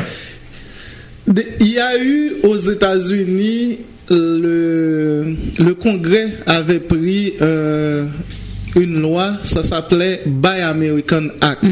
[1.61, 3.81] Il y a eu aux États-Unis,
[4.11, 5.35] le,
[5.83, 8.05] Congrès avait pris euh,
[8.77, 11.65] une loi, ça s'appelait Buy American Act.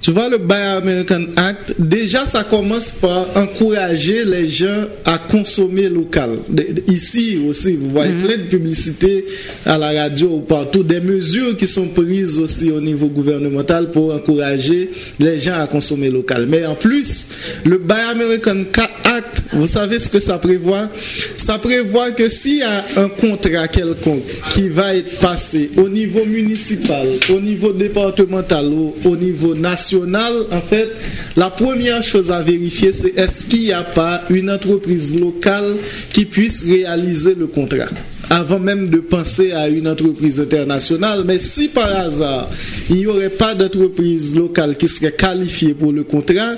[0.00, 5.88] Tu vois, le Buy American Act, déjà, ça commence par encourager les gens à consommer
[5.88, 6.38] local.
[6.86, 9.24] Ici aussi, vous voyez plein de publicités
[9.66, 14.14] à la radio ou partout, des mesures qui sont prises aussi au niveau gouvernemental pour
[14.14, 14.88] encourager
[15.18, 16.46] les gens à consommer local.
[16.48, 17.28] Mais en plus,
[17.64, 20.88] le Buy American Ca- Act, vous savez ce que ça prévoit?
[21.36, 26.24] Ça prévoit que s'il y a un contrat quelconque qui va être passé au niveau
[26.24, 30.88] municipal, au niveau départemental ou au niveau national, en fait,
[31.36, 35.76] la première chose à vérifier, c'est est-ce qu'il n'y a pas une entreprise locale
[36.12, 37.86] qui puisse réaliser le contrat?
[38.30, 41.24] Avant même de penser à une entreprise internationale.
[41.26, 42.48] Mais si par hasard,
[42.90, 46.56] il n'y aurait pas d'entreprise locale qui serait qualifiée pour le contrat,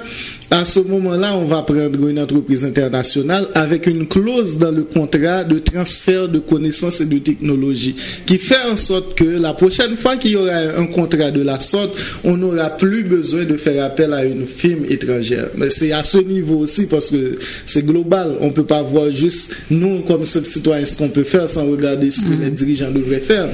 [0.52, 5.44] à ce moment-là, on va prendre une entreprise internationale avec une clause dans le contrat
[5.44, 7.94] de transfert de connaissances et de technologies
[8.26, 11.60] qui fait en sorte que la prochaine fois qu'il y aura un contrat de la
[11.60, 15.50] sorte, on n'aura plus besoin de faire appel à une firme étrangère.
[15.56, 18.36] Mais c'est à ce niveau aussi parce que c'est global.
[18.40, 22.24] On peut pas voir juste nous comme citoyens ce qu'on peut faire sans regarder ce
[22.26, 23.48] que les dirigeants devraient faire.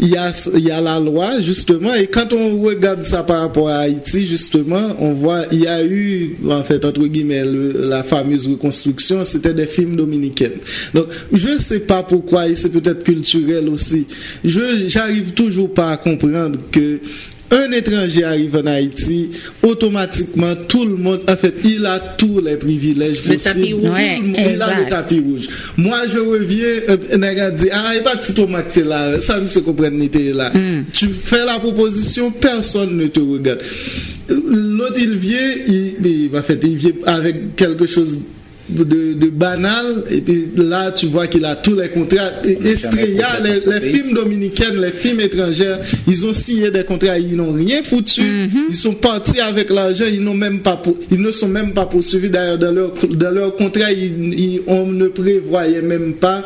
[0.00, 3.40] Il y, a, il y a la loi, justement, et quand on regarde ça par
[3.40, 7.88] rapport à Haïti, justement, on voit, il y a eu, en fait, entre guillemets, le-
[7.88, 10.50] la fameuse reconstruction, c'était des films dominicains.
[10.94, 14.06] Donc, je ne sais pas pourquoi, et c'est peut-être culturel aussi,
[14.44, 17.00] je j'arrive toujours pas à comprendre que
[17.50, 19.30] un étranger arrive en Haïti,
[19.62, 23.54] automatiquement, tout le monde, en fait, il a tous les privilèges Le possibles.
[23.54, 23.88] tapis rouge.
[23.90, 25.48] Ouais, monde- il a le tapis rouge.
[25.76, 28.72] Moi, je reviens, euh, nèg a dit, ah, il n'y a pas de petit tomate
[28.72, 30.52] qui est là, ça ne se comprend n'était là.
[30.92, 33.60] Tu fais la proposition, personne ne te regarde.
[34.28, 38.18] L'autre, il vient, il, il, en fait, il vient avec quelque chose
[38.68, 42.30] de, de banal et puis là tu vois qu'il a tous les contrats.
[42.44, 47.52] Estrella, les, les films dominicains les films étrangers ils ont signé des contrats ils n'ont
[47.52, 48.22] rien foutu.
[48.68, 51.86] Ils sont partis avec l'argent ils n'ont même pas pour- ils ne sont même pas
[51.86, 52.30] poursuivis.
[52.30, 56.44] D'ailleurs dans leur dans leur contrat ils- ils- on ne prévoyait même pas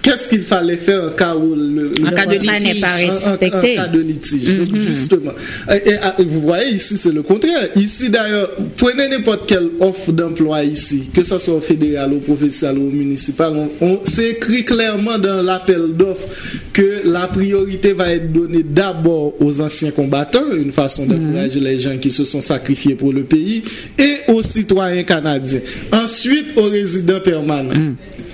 [0.00, 2.80] Qu'est-ce qu'il fallait faire en cas où le, le En cas de contrat n'est litige.
[2.80, 3.74] pas en- en- en respecté.
[3.74, 4.54] cas de litige.
[4.56, 5.32] Donc, justement.
[5.70, 7.68] Et, et, ah, vous voyez, ici, c'est le contraire.
[7.76, 12.78] Ici, d'ailleurs, prenez n'importe quelle offre d'emploi ici, que ce soit au fédéral, au provincial
[12.78, 16.28] ou au municipal, on, on- c'est écrit clairement dans l'appel d'offres
[16.72, 21.98] que la priorité va être donnée d'abord aux anciens combattants, une façon d'encourager les gens
[21.98, 23.62] qui se sont sacrifiés pour le pays,
[23.98, 25.60] et aux citoyens canadiens.
[25.92, 27.74] Ensuite, aux résidents permanents.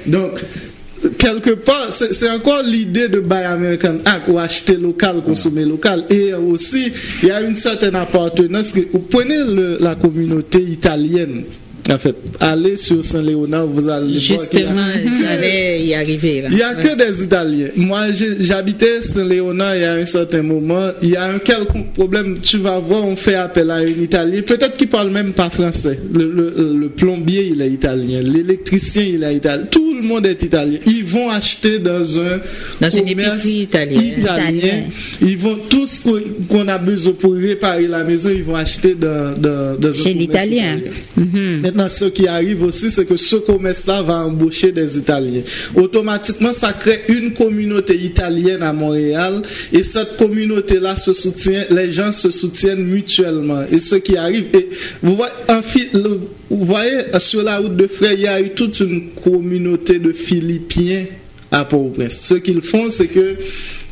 [0.06, 0.32] Donc,
[1.18, 6.04] quelque part, c'est encore l'idée de Buy American Act ou acheter local, consommer local.
[6.10, 6.92] Et aussi,
[7.22, 8.72] il y a une certaine appartenance.
[8.92, 9.38] Vous prenez
[9.80, 11.44] la communauté italienne.
[11.90, 14.86] En fait, allez sur Saint-Léonard, vous allez Justement,
[15.20, 16.48] j'allais y arriver là.
[16.50, 17.68] il n'y a que des Italiens.
[17.76, 18.06] Moi,
[18.40, 20.88] j'habitais Saint-Léonard il y a un certain moment.
[21.02, 22.38] Il y a un quelconque problème.
[22.40, 24.40] Tu vas voir, on fait appel à un Italien.
[24.40, 25.98] Peut-être qu'il parle même pas français.
[26.10, 28.20] Le, le- le plombier, il est italien.
[28.22, 29.66] L'électricien, il est italien.
[29.70, 30.78] Tout le monde est italien.
[30.86, 32.40] Ils vont acheter dans un
[32.80, 34.02] Dans une épicerie italienne.
[34.20, 34.50] italien.
[34.50, 34.82] Italien.
[35.20, 39.38] Ils vont tout ce qu'on- a besoin pour réparer la maison, ils vont acheter dans,
[39.38, 40.78] dans, dans un Chez l'Italien.
[40.78, 40.90] italien.
[41.18, 41.73] Mhm.
[41.74, 45.42] Maintenant, ce qui arrive aussi, c'est que ce commerce-là va embaucher des Italiens.
[45.74, 52.12] Automatiquement, ça crée une communauté italienne à Montréal et cette communauté-là se soutient, les gens
[52.12, 53.64] se soutiennent mutuellement.
[53.72, 54.44] Et ce qui arrive,
[55.02, 55.32] vous voyez,
[56.48, 60.12] vous voyez, sur la route de Frey, il y a eu toute une communauté de
[60.12, 61.06] Philippiens
[61.50, 62.20] à Port-au-Prince.
[62.20, 63.36] Ce qu'ils font, c'est que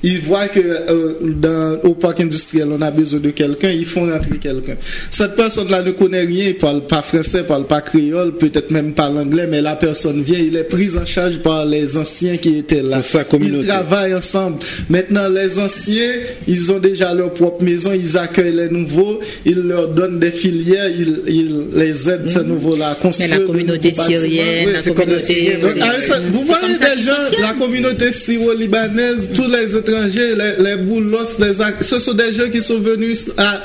[0.03, 4.07] ils voient que euh, dans, au parc industriel, on a besoin de quelqu'un, ils font
[4.11, 4.77] rentrer quelqu'un.
[5.11, 9.09] Cette personne-là ne connaît rien, il parle pas français, parle pas créole, peut-être même pas
[9.09, 12.83] l'anglais, mais la personne vient, il est pris en charge par les anciens qui étaient
[12.83, 13.03] là.
[13.03, 13.67] Sa communauté.
[13.67, 14.59] Ils travaillent ensemble.
[14.89, 16.13] Maintenant, les anciens,
[16.49, 20.89] ils ont déjà leur propre maison, ils accueillent les nouveaux, ils leur donnent des filières,
[20.91, 24.83] ils, ils les aident, ces nouveaux-là, à Mais construire la de communauté syrienne, Oui, la
[24.83, 25.59] comme la communauté.
[25.61, 27.41] Donc, ça, vous voyez fonctionnent.
[27.41, 32.61] la communauté syro-libanaise, tous les étrangers, les, les boulos, les ce sont des gens qui
[32.61, 33.63] sont venus à,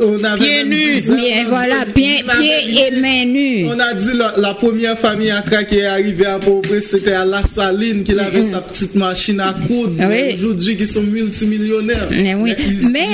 [0.00, 1.00] on avait Pieds même nus.
[1.02, 3.64] Bien, voilà, on pieds et mains nues.
[3.66, 7.24] On a dit la, la première famille Accra qui est arrivée à Port-au-Prince, c'était à
[7.24, 9.94] La Saline, qu'il avait sa petite machine à coudre.
[10.00, 10.34] Ah oui.
[10.34, 12.08] Aujourd'hui, qui sont multimillionnaires.
[12.10, 12.54] Mais oui.
[12.58, 13.06] ils, Mais,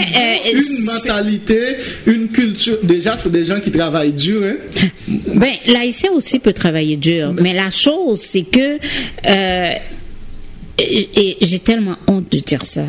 [0.45, 1.61] ils euh, une mentalité,
[2.07, 2.79] une culture.
[2.83, 4.43] Déjà, c'est des gens qui travaillent dur.
[4.45, 4.57] Hein.
[5.35, 8.79] Ben, l'haïtien aussi peut travailler dur, mais la chose, c'est que,
[9.27, 9.73] euh,
[10.79, 12.85] et, j'ai tellement honte de dire ça,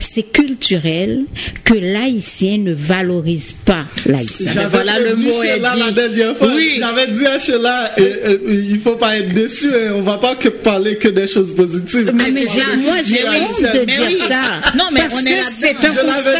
[0.00, 1.24] c'est culturel
[1.64, 4.52] que l'haïtien ne valorise pas l'haïtien.
[4.52, 5.62] J'avais voilà, le mot est dit.
[5.78, 6.50] la dernière fois.
[6.54, 6.76] Oui.
[6.78, 8.38] J'avais dit à Sheila, euh, euh,
[8.70, 9.68] il faut pas être déçu.
[9.68, 9.92] Hein.
[9.96, 12.12] On va pas que parler que des choses positives.
[12.14, 12.60] Mais ça.
[12.78, 14.18] moi, j'ai honte de mais dire oui.
[14.28, 14.76] ça.
[14.76, 15.50] Non, mais parce on est que là-dedans.
[15.58, 16.38] c'est un constat.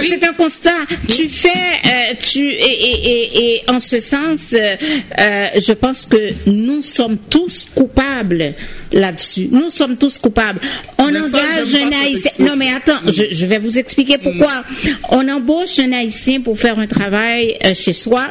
[0.00, 0.70] Oui, C'est un constat.
[1.08, 4.76] Tu fais, euh, tu et, et, et, et en ce sens, euh,
[5.18, 8.54] euh, je pense que nous sommes tous coupables
[8.92, 9.48] là-dessus.
[9.50, 10.60] Nous sommes tous coupables.
[10.98, 12.30] On Mais ça, engage j'aime un haïtien.
[12.54, 14.62] Non, mais attends, je, je vais vous expliquer pourquoi.
[15.10, 18.28] On embauche un haïtien pour faire un travail euh, chez soi.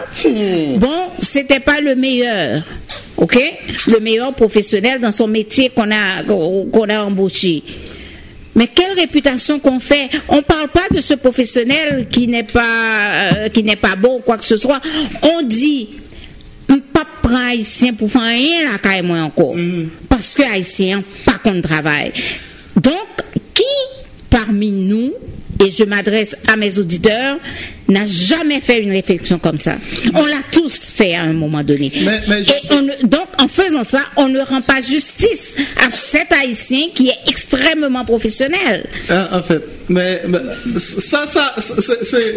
[0.77, 2.63] Bon, c'était pas le meilleur.
[3.17, 3.37] OK?
[3.91, 7.63] Le meilleur professionnel dans son métier qu'on a, qu'on a embauché.
[8.55, 10.09] Mais quelle réputation qu'on fait?
[10.29, 14.19] On parle pas de ce professionnel qui n'est pas euh, qui n'est pas bon ou
[14.19, 14.79] quoi que ce soit.
[15.23, 15.89] On dit
[16.69, 17.05] on pas
[17.35, 19.55] haïtien pour faire rien là moi encore
[20.07, 22.11] parce que haïtien pas qu'on travail.
[22.75, 23.22] Donc
[24.33, 25.13] parmi nous
[25.63, 27.37] et je m'adresse à mes auditeurs,
[27.87, 29.75] n'a jamais fait une réflexion comme ça.
[30.15, 31.91] On l'a tous fait à un moment donné.
[32.03, 35.55] Mais- mais Et je- on ne- donc, en faisant ça, on ne rend pas justice
[35.85, 38.85] à cet haïtien qui est extrêmement professionnel.
[39.09, 40.39] Hein, en fait, mais, mais
[40.79, 41.25] ça,
[41.57, 42.35] c'est